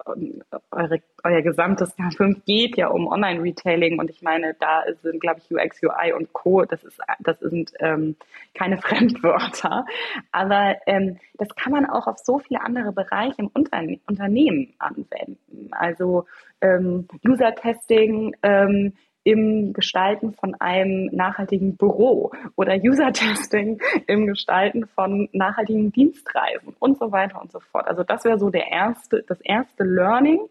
eure, 0.70 1.00
euer 1.24 1.42
gesamtes 1.42 1.96
K5 1.98 2.42
geht 2.46 2.76
ja 2.76 2.88
um 2.88 3.08
Online-Retailing 3.08 3.98
und 3.98 4.10
ich 4.10 4.22
meine, 4.22 4.54
da 4.60 4.84
sind, 5.02 5.20
glaube 5.20 5.40
ich, 5.40 5.54
UX, 5.54 5.82
UI 5.82 6.12
und 6.12 6.32
Co., 6.32 6.64
das, 6.64 6.84
ist, 6.84 7.00
das 7.20 7.38
sind 7.40 7.72
ähm, 7.80 8.16
keine 8.54 8.78
Fremdwörter, 8.82 9.84
aber 10.32 10.76
ähm, 10.86 11.18
das 11.34 11.54
kann 11.56 11.72
man 11.72 11.86
auch 11.86 12.06
auf 12.06 12.18
so 12.18 12.38
viele 12.38 12.60
andere 12.62 12.92
Bereiche 12.92 13.36
im 13.38 13.48
Unterne 13.48 13.98
Unternehmen 14.06 14.74
anwenden. 14.78 15.70
Also 15.72 16.26
ähm, 16.60 17.06
User-Testing, 17.26 18.36
ähm, 18.42 18.92
im 19.26 19.72
Gestalten 19.72 20.34
von 20.34 20.54
einem 20.60 21.06
nachhaltigen 21.06 21.76
Büro 21.76 22.30
oder 22.54 22.76
User-Testing 22.76 23.82
im 24.06 24.26
Gestalten 24.28 24.86
von 24.86 25.28
nachhaltigen 25.32 25.90
Dienstreisen 25.90 26.76
und 26.78 26.96
so 26.96 27.10
weiter 27.10 27.42
und 27.42 27.50
so 27.50 27.58
fort. 27.58 27.88
Also 27.88 28.04
das 28.04 28.24
wäre 28.24 28.38
so 28.38 28.50
der 28.50 28.68
erste, 28.68 29.24
das 29.24 29.40
erste 29.40 29.82
Learning. 29.82 30.48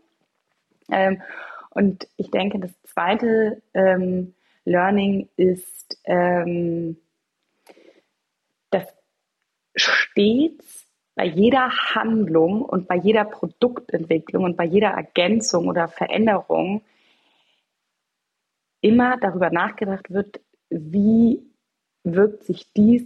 Ähm, 0.92 1.22
und 1.70 2.06
ich 2.18 2.32
denke, 2.32 2.60
das 2.60 2.74
zweite 2.84 3.62
ähm, 3.74 4.34
Learning 4.66 5.30
ist, 5.38 5.98
ähm, 6.04 6.98
dass 8.72 8.94
stets 9.74 10.86
bei 11.16 11.24
jeder 11.24 11.70
Handlung 11.96 12.62
und 12.62 12.90
bei 12.90 12.98
jeder 12.98 13.24
Produktentwicklung 13.24 14.44
und 14.44 14.58
bei 14.58 14.66
jeder 14.66 14.90
Ergänzung 14.90 15.70
oder 15.70 15.88
Veränderung 15.88 16.82
immer 18.86 19.18
darüber 19.18 19.50
nachgedacht 19.50 20.12
wird, 20.12 20.40
wie 20.70 21.42
wirkt 22.04 22.44
sich 22.44 22.72
dies 22.74 23.04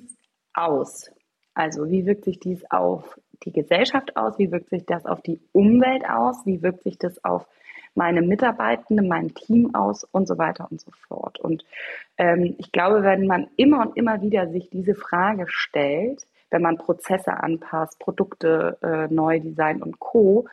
aus? 0.54 1.10
Also 1.54 1.90
wie 1.90 2.06
wirkt 2.06 2.26
sich 2.26 2.40
dies 2.40 2.70
auf 2.70 3.18
die 3.44 3.54
Gesellschaft 3.54 4.18
aus? 4.18 4.38
Wie 4.38 4.52
wirkt 4.52 4.70
sich 4.70 4.86
das 4.86 5.06
auf 5.06 5.22
die 5.22 5.40
Umwelt 5.54 6.04
aus? 6.08 6.46
Wie 6.46 6.62
wirkt 6.62 6.84
sich 6.84 6.98
das 6.98 7.24
auf 7.24 7.48
meine 7.96 8.22
Mitarbeitenden, 8.22 9.08
mein 9.08 9.34
Team 9.34 9.74
aus 9.74 10.04
und 10.04 10.28
so 10.28 10.38
weiter 10.38 10.68
und 10.70 10.80
so 10.80 10.92
fort. 11.08 11.40
Und 11.40 11.66
ähm, 12.18 12.56
ich 12.58 12.72
glaube, 12.72 13.04
wenn 13.04 13.26
man 13.26 13.48
immer 13.56 13.82
und 13.82 13.98
immer 13.98 14.22
wieder 14.22 14.48
sich 14.50 14.70
diese 14.70 14.96
Frage 14.96 15.46
stellt, 15.48 16.26
wenn 16.52 16.62
man 16.62 16.78
Prozesse 16.78 17.34
anpasst, 17.34 18.00
Produkte 18.00 18.78
äh, 18.82 19.14
neu 19.14 19.40
designt 19.40 19.82
und 19.82 20.00
co, 20.00 20.46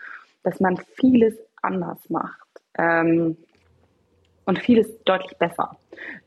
dass 0.44 0.60
man 0.60 0.76
vieles 0.76 1.34
anders 1.62 2.08
macht. 2.08 2.48
Ähm, 2.78 3.36
und 4.46 4.58
vieles 4.58 4.88
deutlich 5.04 5.36
besser. 5.38 5.76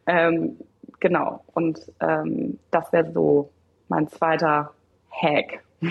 Ähm, 0.05 0.57
genau, 0.99 1.43
und 1.53 1.79
ähm, 1.99 2.59
das 2.71 2.91
wäre 2.93 3.11
so 3.11 3.49
mein 3.87 4.07
zweiter 4.09 4.71
Hack. 5.09 5.63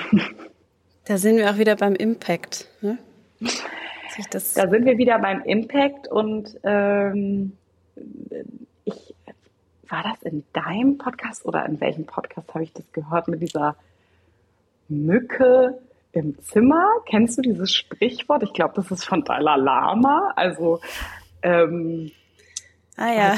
Da 1.04 1.16
sind 1.16 1.38
wir 1.38 1.50
auch 1.50 1.56
wieder 1.56 1.74
beim 1.74 1.94
Impact. 1.94 2.68
Ne? 2.82 2.98
da 4.30 4.68
sind 4.68 4.84
wir 4.84 4.98
wieder 4.98 5.18
beim 5.18 5.42
Impact 5.42 6.06
und 6.06 6.54
ähm, 6.64 7.56
ich 8.84 9.14
war 9.88 10.02
das 10.02 10.22
in 10.30 10.44
deinem 10.52 10.98
Podcast 10.98 11.46
oder 11.46 11.64
in 11.64 11.80
welchem 11.80 12.04
Podcast 12.04 12.52
habe 12.52 12.62
ich 12.62 12.74
das 12.74 12.92
gehört 12.92 13.26
mit 13.26 13.40
dieser 13.40 13.74
Mücke 14.88 15.78
im 16.12 16.38
Zimmer? 16.42 16.86
Kennst 17.06 17.38
du 17.38 17.42
dieses 17.42 17.72
Sprichwort? 17.72 18.42
Ich 18.42 18.52
glaube, 18.52 18.74
das 18.76 18.90
ist 18.90 19.04
von 19.04 19.24
Dalai 19.24 19.56
Lama. 19.56 20.34
Also 20.36 20.80
ähm, 21.42 22.10
Ah 22.98 23.12
ja. 23.12 23.34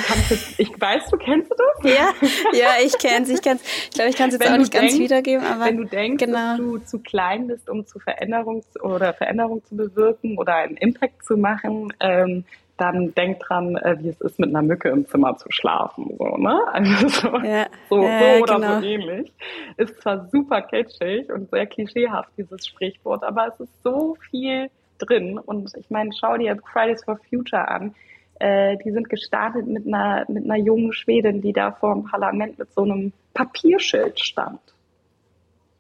ich 0.59 0.81
weiß, 0.81 1.11
du 1.11 1.19
kennst 1.19 1.51
das? 1.51 1.93
Ja, 1.93 2.15
ja, 2.53 2.69
ich 2.83 2.97
kenn's, 2.97 3.29
ich 3.29 3.43
kenn's. 3.43 3.63
Ich 3.85 3.91
glaube, 3.91 4.09
ich 4.09 4.17
kann 4.17 4.29
es 4.29 4.35
jetzt 4.35 4.45
wenn 4.47 4.55
auch 4.55 4.59
nicht 4.59 4.73
denkst, 4.73 4.89
ganz 4.89 4.99
wiedergeben, 4.99 5.45
aber 5.47 5.67
wenn 5.67 5.77
du 5.77 5.85
denkst, 5.85 6.25
genau. 6.25 6.39
dass 6.39 6.57
du 6.57 6.79
zu 6.79 6.99
klein 7.01 7.47
bist, 7.47 7.69
um 7.69 7.87
zu 7.87 7.99
Veränderung 7.99 8.65
oder 8.81 9.13
Veränderung 9.13 9.63
zu 9.67 9.77
bewirken 9.77 10.39
oder 10.39 10.55
einen 10.55 10.79
Impact 10.79 11.27
zu 11.27 11.37
machen, 11.37 11.93
ähm, 12.01 12.45
dann 12.79 13.15
denk 13.15 13.41
dran, 13.41 13.77
äh, 13.77 13.97
wie 14.01 14.09
es 14.09 14.21
ist, 14.23 14.39
mit 14.39 14.49
einer 14.49 14.63
Mücke 14.63 14.89
im 14.89 15.07
Zimmer 15.07 15.37
zu 15.37 15.49
schlafen, 15.51 16.15
so, 16.17 16.39
ne? 16.39 16.59
Also 16.73 17.09
so, 17.09 17.29
ja. 17.41 17.67
so, 17.91 18.01
so 18.01 18.43
oder 18.43 18.55
genau. 18.55 18.81
so 18.81 18.87
ähnlich. 18.87 19.33
Ist 19.77 20.01
zwar 20.01 20.27
super 20.33 20.63
kitschig 20.63 21.31
und 21.31 21.51
sehr 21.51 21.67
klischeehaft, 21.67 22.31
dieses 22.39 22.67
Sprichwort, 22.67 23.23
aber 23.23 23.49
es 23.49 23.61
ist 23.61 23.83
so 23.83 24.17
viel 24.31 24.71
drin. 24.99 25.39
Und 25.39 25.71
ich 25.77 25.91
meine, 25.91 26.11
schau 26.19 26.39
dir 26.39 26.57
Fridays 26.73 27.05
for 27.05 27.19
Future 27.29 27.69
an 27.69 27.95
äh, 28.41 28.77
die 28.85 28.91
sind 28.91 29.09
gestartet 29.09 29.67
mit 29.67 29.87
einer, 29.87 30.25
mit 30.29 30.45
einer 30.45 30.57
jungen 30.57 30.93
Schwedin, 30.93 31.41
die 31.41 31.53
da 31.53 31.73
vor 31.73 31.95
dem 31.95 32.05
Parlament 32.05 32.59
mit 32.59 32.73
so 32.73 32.83
einem 32.83 33.13
Papierschild 33.35 34.19
stand. 34.19 34.61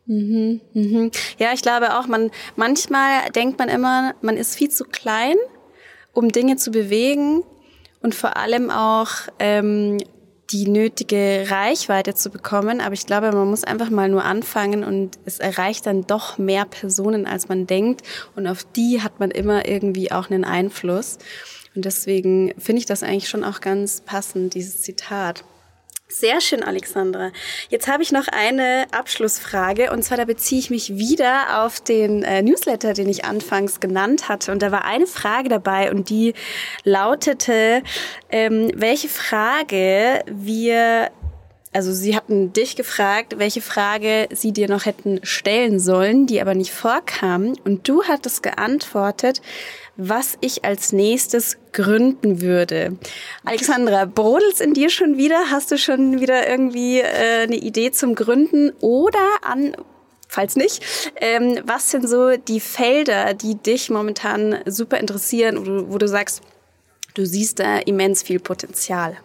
Mhm, 0.06 0.60
mhm. 0.74 1.10
Ja, 1.38 1.52
ich 1.52 1.62
glaube 1.62 1.98
auch, 1.98 2.06
man, 2.06 2.30
manchmal 2.56 3.30
denkt 3.34 3.58
man 3.58 3.68
immer, 3.68 4.14
man 4.22 4.36
ist 4.36 4.56
viel 4.56 4.70
zu 4.70 4.84
klein, 4.84 5.36
um 6.12 6.30
Dinge 6.30 6.56
zu 6.56 6.70
bewegen 6.70 7.42
und 8.02 8.14
vor 8.14 8.36
allem 8.36 8.70
auch 8.70 9.10
ähm, 9.38 9.98
die 10.50 10.68
nötige 10.68 11.46
Reichweite 11.48 12.14
zu 12.14 12.30
bekommen. 12.30 12.80
Aber 12.80 12.94
ich 12.94 13.06
glaube, 13.06 13.30
man 13.32 13.48
muss 13.48 13.64
einfach 13.64 13.90
mal 13.90 14.08
nur 14.08 14.24
anfangen 14.24 14.84
und 14.84 15.18
es 15.24 15.38
erreicht 15.38 15.86
dann 15.86 16.06
doch 16.06 16.38
mehr 16.38 16.64
Personen, 16.64 17.26
als 17.26 17.48
man 17.48 17.66
denkt. 17.66 18.02
Und 18.36 18.46
auf 18.46 18.64
die 18.64 19.02
hat 19.02 19.20
man 19.20 19.30
immer 19.30 19.68
irgendwie 19.68 20.12
auch 20.12 20.30
einen 20.30 20.44
Einfluss. 20.44 21.18
Und 21.74 21.84
deswegen 21.84 22.52
finde 22.58 22.80
ich 22.80 22.86
das 22.86 23.02
eigentlich 23.02 23.28
schon 23.28 23.44
auch 23.44 23.60
ganz 23.60 24.00
passend, 24.00 24.54
dieses 24.54 24.82
Zitat. 24.82 25.44
Sehr 26.12 26.40
schön, 26.40 26.64
Alexandra. 26.64 27.30
Jetzt 27.68 27.86
habe 27.86 28.02
ich 28.02 28.10
noch 28.10 28.26
eine 28.26 28.86
Abschlussfrage 28.90 29.92
und 29.92 30.02
zwar 30.02 30.16
da 30.16 30.24
beziehe 30.24 30.58
ich 30.58 30.68
mich 30.68 30.96
wieder 30.96 31.62
auf 31.62 31.78
den 31.78 32.24
äh, 32.24 32.42
Newsletter, 32.42 32.94
den 32.94 33.08
ich 33.08 33.24
anfangs 33.24 33.78
genannt 33.78 34.28
hatte. 34.28 34.50
Und 34.50 34.60
da 34.60 34.72
war 34.72 34.84
eine 34.84 35.06
Frage 35.06 35.48
dabei 35.48 35.92
und 35.92 36.10
die 36.10 36.34
lautete, 36.82 37.84
ähm, 38.28 38.72
welche 38.74 39.08
Frage 39.08 40.24
wir 40.26 41.12
also 41.72 41.92
sie 41.92 42.16
hatten 42.16 42.52
dich 42.52 42.74
gefragt, 42.74 43.38
welche 43.38 43.60
Frage 43.60 44.28
sie 44.32 44.52
dir 44.52 44.68
noch 44.68 44.86
hätten 44.86 45.20
stellen 45.22 45.78
sollen, 45.78 46.26
die 46.26 46.40
aber 46.40 46.56
nicht 46.56 46.72
vorkam. 46.72 47.54
Und 47.64 47.88
du 47.88 48.02
hattest 48.02 48.42
geantwortet, 48.42 49.40
was 50.00 50.38
ich 50.40 50.64
als 50.64 50.92
nächstes 50.92 51.58
gründen 51.72 52.40
würde. 52.40 52.96
Alexandra, 53.44 54.06
brodelt's 54.06 54.60
in 54.60 54.72
dir 54.72 54.88
schon 54.88 55.18
wieder? 55.18 55.50
Hast 55.50 55.70
du 55.70 55.76
schon 55.76 56.20
wieder 56.20 56.48
irgendwie 56.48 57.00
äh, 57.00 57.42
eine 57.42 57.56
Idee 57.56 57.90
zum 57.90 58.14
Gründen? 58.14 58.72
Oder 58.80 59.26
an, 59.42 59.76
falls 60.26 60.56
nicht, 60.56 60.82
ähm, 61.16 61.60
was 61.64 61.90
sind 61.90 62.08
so 62.08 62.36
die 62.36 62.60
Felder, 62.60 63.34
die 63.34 63.56
dich 63.56 63.90
momentan 63.90 64.60
super 64.64 64.98
interessieren, 64.98 65.58
wo 65.60 65.64
du, 65.64 65.92
wo 65.92 65.98
du 65.98 66.08
sagst, 66.08 66.42
du 67.14 67.26
siehst 67.26 67.60
da 67.60 67.78
immens 67.78 68.22
viel 68.22 68.40
Potenzial? 68.40 69.18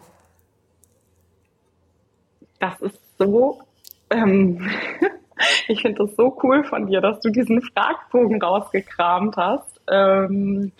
Das 2.60 2.80
ist 2.82 3.00
so, 3.18 3.62
ähm, 4.10 4.70
ich 5.70 5.82
finde 5.82 6.06
das 6.06 6.16
so 6.18 6.38
cool 6.44 6.66
von 6.66 6.88
dir, 6.88 7.00
dass 7.00 7.22
du 7.22 7.30
diesen 7.30 7.62
Fragbogen 7.62 8.42
rausgekramt 8.42 9.38
hast. 9.38 9.75
Ähm, 9.90 10.72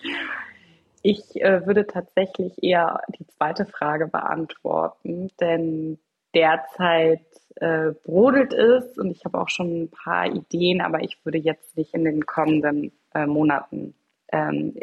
ich 1.02 1.40
äh, 1.40 1.64
würde 1.66 1.86
tatsächlich 1.86 2.62
eher 2.62 3.00
die 3.18 3.26
zweite 3.26 3.64
Frage 3.66 4.08
beantworten, 4.08 5.30
denn 5.40 5.98
derzeit 6.34 7.24
äh, 7.56 7.92
brodelt 8.04 8.52
es 8.52 8.98
und 8.98 9.10
ich 9.10 9.24
habe 9.24 9.40
auch 9.40 9.48
schon 9.48 9.84
ein 9.84 9.90
paar 9.90 10.26
Ideen, 10.26 10.80
aber 10.80 11.02
ich 11.02 11.24
würde 11.24 11.38
jetzt 11.38 11.76
nicht 11.76 11.94
in 11.94 12.04
den 12.04 12.26
kommenden 12.26 12.92
äh, 13.14 13.26
Monaten 13.26 13.94
ähm, 14.32 14.74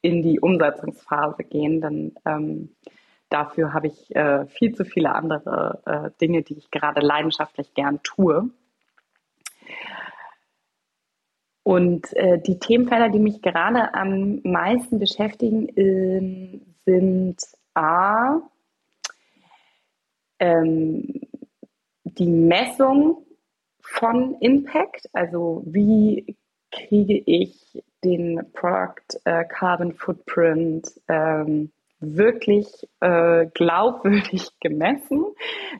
in 0.00 0.22
die 0.22 0.38
Umsetzungsphase 0.38 1.44
gehen, 1.44 1.80
denn 1.80 2.14
ähm, 2.24 2.70
dafür 3.28 3.72
habe 3.72 3.88
ich 3.88 4.14
äh, 4.14 4.46
viel 4.46 4.74
zu 4.74 4.84
viele 4.84 5.14
andere 5.14 5.82
äh, 5.86 6.10
Dinge, 6.20 6.42
die 6.42 6.56
ich 6.56 6.70
gerade 6.70 7.00
leidenschaftlich 7.00 7.74
gern 7.74 8.00
tue. 8.02 8.48
Und 11.64 12.14
äh, 12.14 12.38
die 12.38 12.58
Themenfelder, 12.58 13.08
die 13.08 13.18
mich 13.18 13.40
gerade 13.40 13.94
am 13.94 14.40
meisten 14.44 14.98
beschäftigen, 14.98 15.68
äh, 15.76 16.60
sind 16.84 17.38
A, 17.72 18.40
ähm, 20.38 21.22
die 22.04 22.26
Messung 22.26 23.24
von 23.80 24.36
Impact, 24.40 25.08
also 25.14 25.62
wie 25.66 26.36
kriege 26.70 27.22
ich 27.24 27.82
den 28.04 28.42
Product 28.52 29.20
äh, 29.24 29.44
Carbon 29.44 29.94
Footprint 29.94 31.00
ähm, 31.08 31.72
wirklich 31.98 32.66
äh, 33.00 33.46
glaubwürdig 33.54 34.50
gemessen? 34.60 35.24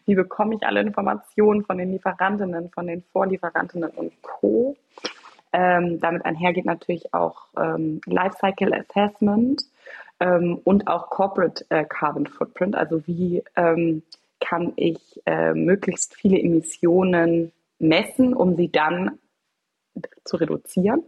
Wie 0.07 0.15
bekomme 0.15 0.55
ich 0.55 0.63
alle 0.67 0.81
Informationen 0.81 1.63
von 1.65 1.77
den 1.77 1.93
Lieferantinnen, 1.93 2.71
von 2.71 2.87
den 2.87 3.03
Vorlieferantinnen 3.13 3.91
und 3.91 4.23
Co.? 4.23 4.77
Ähm, 5.57 6.01
damit 6.01 6.25
einhergeht 6.25 6.65
natürlich 6.65 7.15
auch 7.15 7.47
ähm, 7.57 8.01
Lifecycle 8.07 8.75
Assessment 8.75 9.63
ähm, 10.19 10.61
und 10.65 10.89
auch 10.89 11.11
Corporate 11.11 11.65
äh, 11.69 11.85
Carbon 11.85 12.27
Footprint. 12.27 12.75
Also 12.75 13.07
wie 13.07 13.45
ähm, 13.55 14.03
kann 14.41 14.73
ich 14.75 15.23
äh, 15.27 15.55
möglichst 15.55 16.17
viele 16.17 16.41
Emissionen 16.41 17.53
messen, 17.79 18.35
um 18.35 18.57
sie 18.57 18.69
dann 18.69 19.21
zu 20.25 20.39
reduzieren? 20.39 21.05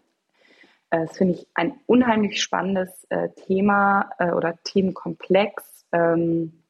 Äh, 0.91 1.07
das 1.07 1.19
finde 1.19 1.35
ich 1.35 1.49
ein 1.55 1.81
unheimlich 1.87 2.41
spannendes 2.41 3.05
äh, 3.11 3.31
Thema 3.31 4.11
äh, 4.21 4.31
oder 4.31 4.57
Themenkomplex, 4.63 5.87
ähm, 5.91 6.63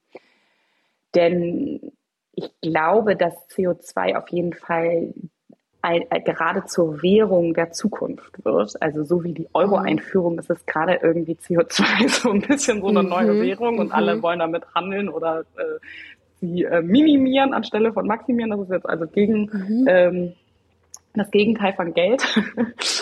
denn 1.14 1.92
ich 2.32 2.58
glaube, 2.62 3.16
dass 3.16 3.34
CO2 3.50 4.16
auf 4.16 4.28
jeden 4.30 4.54
Fall 4.54 5.12
gerade 5.82 6.64
zur 6.66 7.02
Währung 7.02 7.54
der 7.54 7.72
Zukunft 7.72 8.44
wird. 8.44 8.80
Also 8.82 9.04
so 9.04 9.22
wie 9.24 9.32
die 9.32 9.48
Euro-Einführung 9.52 10.38
ist 10.38 10.50
es 10.50 10.64
gerade 10.66 11.00
irgendwie 11.02 11.34
CO2 11.34 12.08
so 12.22 12.30
ein 12.30 12.40
bisschen 12.40 12.80
so 12.80 12.88
eine 12.88 13.02
mhm. 13.02 13.08
neue 13.08 13.40
Währung 13.40 13.78
und 13.78 13.88
mhm. 13.88 13.92
alle 13.92 14.22
wollen 14.22 14.40
damit 14.40 14.64
handeln 14.74 15.08
oder 15.08 15.40
äh, 15.56 15.78
sie 16.40 16.64
äh, 16.64 16.82
minimieren 16.82 17.54
anstelle 17.54 17.92
von 17.92 18.06
maximieren. 18.06 18.50
Das 18.50 18.60
ist 18.60 18.70
jetzt 18.70 18.88
also 18.88 19.06
gegen 19.06 19.50
mhm. 19.52 19.86
ähm, 19.88 20.32
das 21.14 21.30
Gegenteil 21.30 21.72
von 21.72 21.94
Geld. 21.94 22.22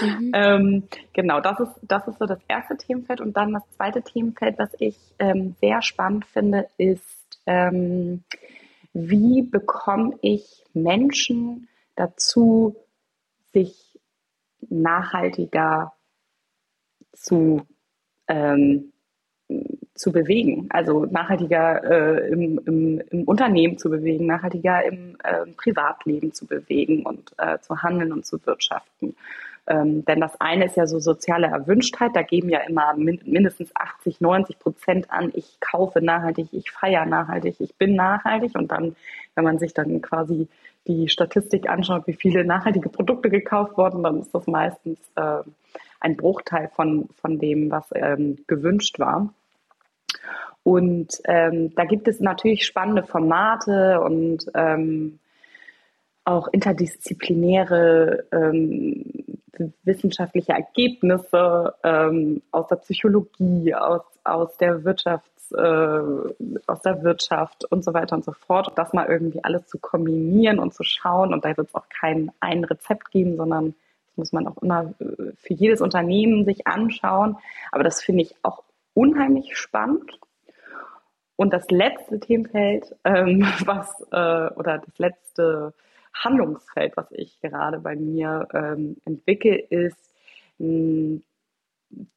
Mhm. 0.01 0.33
ähm, 0.35 0.83
genau, 1.13 1.41
das 1.41 1.61
ist, 1.61 1.73
das 1.83 2.07
ist 2.07 2.19
so 2.19 2.27
das 2.27 2.39
erste 2.49 2.77
Themenfeld. 2.77 3.21
Und 3.21 3.37
dann 3.37 3.53
das 3.53 3.63
zweite 3.77 4.03
Themenfeld, 4.03 4.59
was 4.59 4.71
ich 4.79 4.97
ähm, 5.19 5.57
sehr 5.61 5.83
spannend 5.83 6.25
finde, 6.27 6.69
ist, 6.79 7.03
ähm, 7.47 8.23
wie 8.93 9.43
bekomme 9.43 10.17
ich 10.23 10.65
Menschen 10.73 11.69
dazu, 11.97 12.77
sich 13.53 13.99
nachhaltiger 14.69 15.93
zu, 17.13 17.63
ähm, 18.29 18.93
zu 19.95 20.11
bewegen, 20.11 20.67
also 20.71 21.05
nachhaltiger 21.05 21.85
äh, 21.85 22.29
im, 22.31 22.61
im, 22.67 23.03
im, 23.11 23.25
Unternehmen 23.25 23.79
zu 23.79 23.91
bewegen, 23.91 24.27
nachhaltiger 24.27 24.85
im 24.85 25.17
äh, 25.23 25.47
Privatleben 25.57 26.33
zu 26.33 26.47
bewegen 26.47 27.05
und 27.05 27.33
äh, 27.39 27.59
zu 27.61 27.83
handeln 27.83 28.13
und 28.13 28.27
zu 28.27 28.45
wirtschaften. 28.47 29.15
Ähm, 29.67 30.05
denn 30.05 30.21
das 30.21 30.39
eine 30.41 30.67
ist 30.67 30.77
ja 30.77 30.87
so 30.87 30.99
soziale 30.99 31.47
Erwünschtheit, 31.47 32.11
da 32.15 32.23
geben 32.23 32.51
ja 32.51 32.61
immer 32.61 32.95
min 32.97 33.21
mindestens 33.25 33.71
80, 33.75 34.21
90 34.21 34.59
Prozent 34.59 35.11
an, 35.11 35.31
ich 35.35 35.59
kaufe 35.61 36.03
nachhaltig, 36.03 36.49
ich 36.53 36.71
feiere 36.71 37.07
nachhaltig, 37.07 37.57
ich 37.61 37.75
bin 37.77 37.95
nachhaltig. 37.95 38.55
Und 38.55 38.73
dann, 38.73 38.95
wenn 39.35 39.45
man 39.45 39.59
sich 39.59 39.73
dann 39.73 40.03
quasi 40.03 40.49
die 40.87 41.09
Statistik 41.09 41.69
anschaut, 41.69 42.07
wie 42.07 42.15
viele 42.15 42.45
nachhaltige 42.45 42.89
Produkte 42.89 43.31
gekauft 43.31 43.77
wurden, 43.77 44.03
dann 44.03 44.21
ist 44.21 44.35
das 44.35 44.47
meistens 44.47 44.99
äh, 45.17 45.39
ein 46.01 46.17
Bruchteil 46.17 46.71
von, 46.75 47.09
von 47.21 47.39
dem, 47.39 47.71
was 47.71 47.89
ähm, 47.95 48.45
gewünscht 48.47 48.99
war. 48.99 49.33
Und 50.63 51.21
ähm, 51.27 51.75
da 51.75 51.85
gibt 51.85 52.09
es 52.09 52.21
natürlich 52.21 52.65
spannende 52.65 53.03
Formate 53.03 54.01
und 54.01 54.47
ähm, 54.55 55.19
auch 56.25 56.49
interdisziplinäre 56.49 58.25
ähm, 58.33 59.05
wissenschaftliche 59.85 60.53
Ergebnisse 60.53 61.75
ähm, 61.85 62.43
aus 62.51 62.67
der 62.69 62.77
Psychologie, 62.77 63.75
aus, 63.75 64.03
aus 64.25 64.57
der 64.57 64.85
Wirtschafts, 65.51 66.39
äh, 66.41 66.59
aus 66.67 66.81
der 66.83 67.03
Wirtschaft 67.03 67.65
und 67.65 67.85
so 67.85 67.95
weiter 67.95 68.17
und 68.17 68.25
so 68.25 68.33
fort. 68.33 68.73
Das 68.77 68.93
mal 68.93 69.07
irgendwie 69.07 69.43
alles 69.43 69.67
zu 69.67 69.79
kombinieren 69.79 70.59
und 70.59 70.75
zu 70.75 70.85
schauen. 70.85 71.33
Und 71.33 71.45
da 71.45 71.57
wird 71.57 71.69
es 71.69 71.75
auch 71.75 71.89
kein 71.89 72.31
ein 72.41 72.65
Rezept 72.65 73.11
geben, 73.11 73.37
sondern 73.37 73.75
das 74.09 74.17
muss 74.17 74.33
man 74.33 74.47
auch 74.47 74.63
immer 74.63 74.95
äh, 75.01 75.33
für 75.37 75.55
jedes 75.55 75.81
Unternehmen 75.81 76.45
sich 76.45 76.67
anschauen. 76.67 77.37
Aber 77.73 77.85
das 77.85 78.03
finde 78.03 78.23
ich 78.23 78.35
auch 78.43 78.63
unheimlich 78.95 79.57
spannend. 79.57 80.19
Und 81.37 81.53
das 81.53 81.69
letzte 81.71 82.21
Themenfeld, 82.21 82.95
ähm, 83.05 83.43
was 83.65 84.01
äh, 84.13 84.55
oder 84.55 84.79
das 84.79 84.99
letzte 84.99 85.75
Handlungsfeld, 86.15 86.97
was 86.97 87.11
ich 87.11 87.41
gerade 87.41 87.81
bei 87.81 87.97
mir 87.97 88.47
ähm, 88.53 88.97
entwickle, 89.05 89.57
ist 89.57 90.15
mh, 90.59 91.21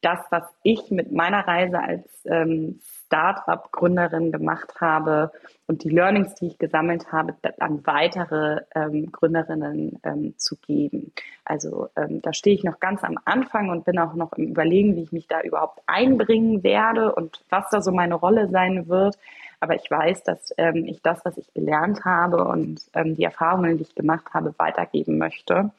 das, 0.00 0.20
was 0.30 0.44
ich 0.62 0.90
mit 0.90 1.12
meiner 1.12 1.46
Reise 1.46 1.80
als 1.80 2.04
ähm, 2.24 2.80
Startup-Gründerin 3.06 4.32
gemacht 4.32 4.74
habe 4.80 5.32
und 5.66 5.82
die 5.84 5.88
Learnings, 5.88 6.34
die 6.34 6.48
ich 6.48 6.58
gesammelt 6.58 7.10
habe, 7.10 7.34
an 7.58 7.86
weitere 7.86 8.60
ähm, 8.74 9.10
Gründerinnen 9.10 9.98
ähm, 10.02 10.34
zu 10.36 10.56
geben. 10.56 11.12
Also 11.44 11.88
ähm, 11.96 12.20
da 12.22 12.32
stehe 12.32 12.54
ich 12.54 12.64
noch 12.64 12.80
ganz 12.80 13.02
am 13.04 13.18
Anfang 13.24 13.70
und 13.70 13.84
bin 13.84 13.98
auch 13.98 14.14
noch 14.14 14.32
im 14.34 14.48
Überlegen, 14.48 14.96
wie 14.96 15.02
ich 15.02 15.12
mich 15.12 15.26
da 15.26 15.40
überhaupt 15.40 15.80
einbringen 15.86 16.62
werde 16.62 17.14
und 17.14 17.42
was 17.48 17.70
da 17.70 17.80
so 17.80 17.92
meine 17.92 18.14
Rolle 18.14 18.48
sein 18.48 18.88
wird. 18.88 19.18
Aber 19.60 19.74
ich 19.74 19.90
weiß, 19.90 20.22
dass 20.22 20.54
ähm, 20.56 20.84
ich 20.86 21.02
das, 21.02 21.24
was 21.24 21.36
ich 21.36 21.52
gelernt 21.52 22.04
habe 22.04 22.44
und 22.44 22.80
ähm, 22.94 23.16
die 23.16 23.24
Erfahrungen, 23.24 23.76
die 23.76 23.82
ich 23.82 23.94
gemacht 23.94 24.32
habe, 24.32 24.54
weitergeben 24.58 25.18
möchte. 25.18 25.70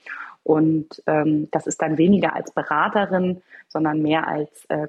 Und 0.49 1.03
ähm, 1.05 1.47
das 1.51 1.67
ist 1.67 1.79
dann 1.79 1.99
weniger 1.99 2.35
als 2.35 2.49
Beraterin, 2.49 3.43
sondern 3.67 4.01
mehr 4.01 4.27
als 4.27 4.65
äh, 4.69 4.87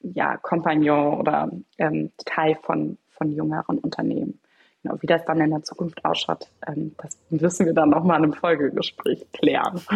ja, 0.00 0.38
Kompagnon 0.38 1.20
oder 1.20 1.50
ähm, 1.76 2.12
Teil 2.24 2.56
von, 2.62 2.96
von 3.10 3.30
jüngeren 3.30 3.76
Unternehmen. 3.76 4.40
Genau, 4.82 4.96
wie 5.00 5.06
das 5.06 5.24
dann 5.24 5.40
in 5.40 5.50
der 5.50 5.62
Zukunft 5.62 6.04
ausschaut, 6.04 6.48
ähm, 6.66 6.92
das 7.00 7.16
müssen 7.30 7.66
wir 7.66 7.72
dann 7.72 7.90
nochmal 7.90 8.18
in 8.18 8.24
einem 8.24 8.32
Folgegespräch 8.34 9.24
klären. 9.32 9.80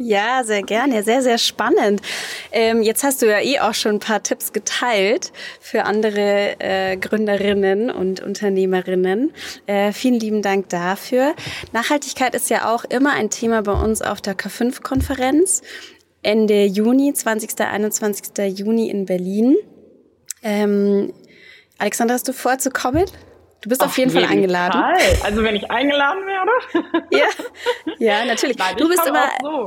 Ja, 0.00 0.44
sehr 0.44 0.62
gerne. 0.62 1.02
Sehr, 1.02 1.22
sehr 1.22 1.38
spannend. 1.38 2.00
Ähm, 2.52 2.82
jetzt 2.82 3.02
hast 3.02 3.20
du 3.20 3.26
ja 3.26 3.40
eh 3.40 3.58
auch 3.58 3.74
schon 3.74 3.96
ein 3.96 3.98
paar 3.98 4.22
Tipps 4.22 4.52
geteilt 4.52 5.32
für 5.60 5.86
andere 5.86 6.54
äh, 6.60 6.96
Gründerinnen 6.96 7.90
und 7.90 8.20
Unternehmerinnen. 8.20 9.32
Äh, 9.66 9.90
vielen 9.90 10.20
lieben 10.20 10.40
Dank 10.40 10.68
dafür. 10.68 11.34
Nachhaltigkeit 11.72 12.36
ist 12.36 12.48
ja 12.48 12.72
auch 12.72 12.84
immer 12.84 13.10
ein 13.10 13.28
Thema 13.28 13.62
bei 13.62 13.72
uns 13.72 14.00
auf 14.00 14.20
der 14.20 14.36
K5-Konferenz. 14.36 15.62
Ende 16.22 16.64
Juni, 16.64 17.12
20. 17.12 17.60
21. 17.60 18.56
Juni 18.56 18.90
in 18.90 19.04
Berlin. 19.04 19.56
Ähm, 20.44 21.12
Alexandra, 21.78 22.14
hast 22.14 22.28
du 22.28 22.32
vor 22.32 22.58
zu 22.58 22.70
kommen? 22.70 23.04
Du 23.60 23.70
bist 23.70 23.80
auf, 23.80 23.88
auf 23.88 23.98
jeden, 23.98 24.10
jeden, 24.10 24.24
Fall 24.24 24.36
eingeladen. 24.36 24.80
Fall. 24.80 25.18
Also 25.24 25.42
wenn 25.42 25.56
ich 25.56 25.68
eingeladen 25.68 26.22
werde? 26.26 27.08
ja, 27.10 27.26
ja, 27.98 28.24
natürlich. 28.24 28.56
Nein, 28.56 28.76
du 28.76 28.88
bist 28.88 29.04
immer 29.04 29.30
so. 29.42 29.64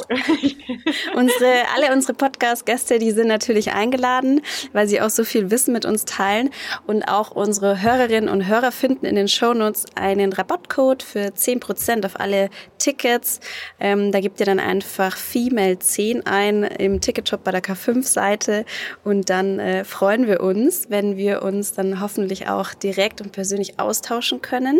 unsere 1.19 1.65
alle 1.75 1.91
unsere 1.93 2.13
Podcast-Gäste, 2.13 2.99
die 2.99 3.11
sind 3.11 3.27
natürlich 3.27 3.73
eingeladen, 3.73 4.43
weil 4.71 4.87
sie 4.87 5.01
auch 5.01 5.09
so 5.09 5.25
viel 5.25 5.51
Wissen 5.51 5.73
mit 5.73 5.83
uns 5.83 6.05
teilen 6.05 6.51
und 6.87 7.03
auch 7.03 7.31
unsere 7.31 7.81
Hörerinnen 7.81 8.29
und 8.29 8.47
Hörer 8.47 8.71
finden 8.71 9.05
in 9.05 9.15
den 9.15 9.27
Shownotes 9.27 9.85
einen 9.95 10.31
Rabattcode 10.31 11.03
für 11.03 11.27
10% 11.27 12.05
auf 12.05 12.17
alle 12.17 12.49
Tickets. 12.77 13.41
Ähm, 13.77 14.13
da 14.13 14.21
gibt 14.21 14.39
ihr 14.39 14.45
dann 14.45 14.61
einfach 14.61 15.17
Female 15.17 15.77
10 15.77 16.25
ein 16.25 16.63
im 16.63 17.01
Ticketshop 17.01 17.43
bei 17.43 17.51
der 17.51 17.61
K5-Seite 17.61 18.63
und 19.03 19.29
dann 19.29 19.59
äh, 19.59 19.83
freuen 19.83 20.27
wir 20.27 20.39
uns, 20.39 20.89
wenn 20.89 21.17
wir 21.17 21.43
uns 21.43 21.73
dann 21.73 21.99
hoffentlich 21.99 22.47
auch 22.47 22.73
direkt 22.73 23.19
und 23.19 23.33
persönlich 23.33 23.80
austauschen 23.81 24.41
können. 24.41 24.79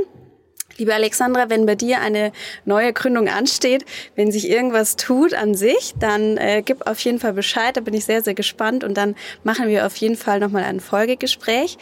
Liebe 0.78 0.94
Alexandra, 0.94 1.50
wenn 1.50 1.66
bei 1.66 1.76
dir 1.76 2.00
eine 2.02 2.32
neue 2.66 2.94
Gründung 2.94 3.28
ansteht, 3.28 3.86
wenn 4.16 4.32
sich 4.32 4.50
irgendwas 4.50 4.96
tut 4.96 5.34
an 5.34 5.54
sich, 5.54 5.94
dann 6.00 6.38
äh, 6.38 6.64
gib 6.66 6.88
auf 6.88 7.00
jeden 7.02 7.20
Fall 7.20 7.34
Bescheid. 7.34 7.76
Da 7.76 7.82
bin 7.82 7.94
ich 7.94 8.06
sehr, 8.06 8.24
sehr 8.24 8.34
gespannt 8.34 8.84
und 8.84 8.96
dann 8.96 9.16
machen 9.44 9.68
wir 9.68 9.86
auf 9.86 9.96
jeden 9.98 10.16
Fall 10.16 10.40
nochmal 10.40 10.64
ein 10.64 10.80
Folgegespräch. 10.80 11.78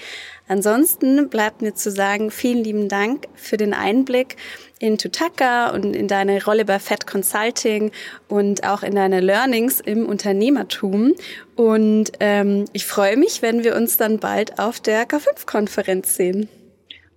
Ansonsten 0.47 1.29
bleibt 1.29 1.61
mir 1.61 1.75
zu 1.75 1.91
sagen, 1.91 2.31
vielen 2.31 2.63
lieben 2.63 2.89
Dank 2.89 3.27
für 3.35 3.55
den 3.55 3.73
Einblick 3.73 4.35
in 4.79 4.97
Tutaka 4.97 5.69
und 5.69 5.95
in 5.95 6.07
deine 6.07 6.43
Rolle 6.43 6.65
bei 6.65 6.79
Fed 6.79 7.05
Consulting 7.05 7.91
und 8.27 8.63
auch 8.63 8.81
in 8.81 8.95
deine 8.95 9.19
Learnings 9.19 9.79
im 9.79 10.07
Unternehmertum. 10.07 11.13
Und 11.55 12.11
ähm, 12.19 12.65
ich 12.73 12.87
freue 12.87 13.15
mich, 13.15 13.43
wenn 13.43 13.63
wir 13.63 13.75
uns 13.75 13.97
dann 13.97 14.17
bald 14.17 14.57
auf 14.57 14.79
der 14.79 15.07
K5-Konferenz 15.07 16.15
sehen. 16.15 16.49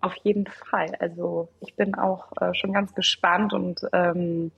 Auf 0.02 0.16
jeden 0.24 0.46
Fall. 0.46 0.94
Also 0.98 1.48
ich 1.60 1.74
bin 1.76 1.94
auch 1.94 2.26
äh, 2.40 2.52
schon 2.54 2.72
ganz 2.72 2.92
gespannt 2.92 3.52
und 3.52 3.80
ähm, 3.92 4.50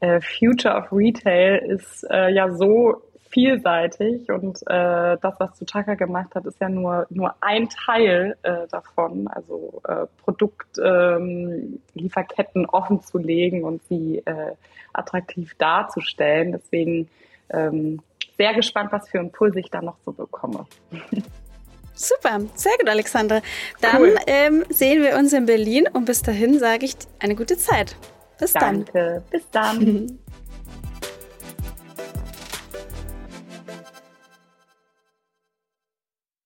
äh, 0.00 0.20
Future 0.20 0.76
of 0.76 0.92
Retail 0.92 1.56
ist 1.66 2.04
äh, 2.10 2.28
ja 2.28 2.52
so 2.52 3.00
vielseitig 3.30 4.30
und 4.30 4.58
äh, 4.66 5.16
das, 5.22 5.34
was 5.38 5.58
Tutaka 5.58 5.94
gemacht 5.94 6.34
hat, 6.34 6.44
ist 6.44 6.60
ja 6.60 6.68
nur 6.68 7.06
nur 7.08 7.34
ein 7.40 7.70
Teil 7.70 8.36
äh, 8.42 8.66
davon, 8.70 9.28
also 9.28 9.80
äh, 9.88 10.04
Produktlieferketten 10.24 12.62
ähm, 12.62 12.68
offen 12.70 13.00
zu 13.00 13.16
legen 13.16 13.64
und 13.64 13.82
sie 13.84 14.22
attraktiv 14.92 15.54
darzustellen. 15.56 16.52
Deswegen 16.52 17.08
ähm, 17.48 18.02
sehr 18.36 18.52
gespannt, 18.52 18.92
was 18.92 19.08
für 19.08 19.16
Impulse 19.18 19.60
ich 19.60 19.70
da 19.70 19.80
noch 19.80 19.96
so 20.04 20.12
bekomme. 20.12 20.66
Super, 22.02 22.40
sehr 22.54 22.72
gut, 22.78 22.88
Alexandra. 22.88 23.42
Dann 23.82 24.00
cool. 24.00 24.16
ähm, 24.26 24.64
sehen 24.70 25.02
wir 25.02 25.18
uns 25.18 25.34
in 25.34 25.44
Berlin 25.44 25.86
und 25.92 26.06
bis 26.06 26.22
dahin 26.22 26.58
sage 26.58 26.86
ich 26.86 26.96
eine 27.18 27.34
gute 27.34 27.58
Zeit. 27.58 27.94
Bis 28.38 28.54
Danke. 28.54 29.22
dann. 29.30 29.30
Bis 29.30 29.50
dann. 29.50 30.18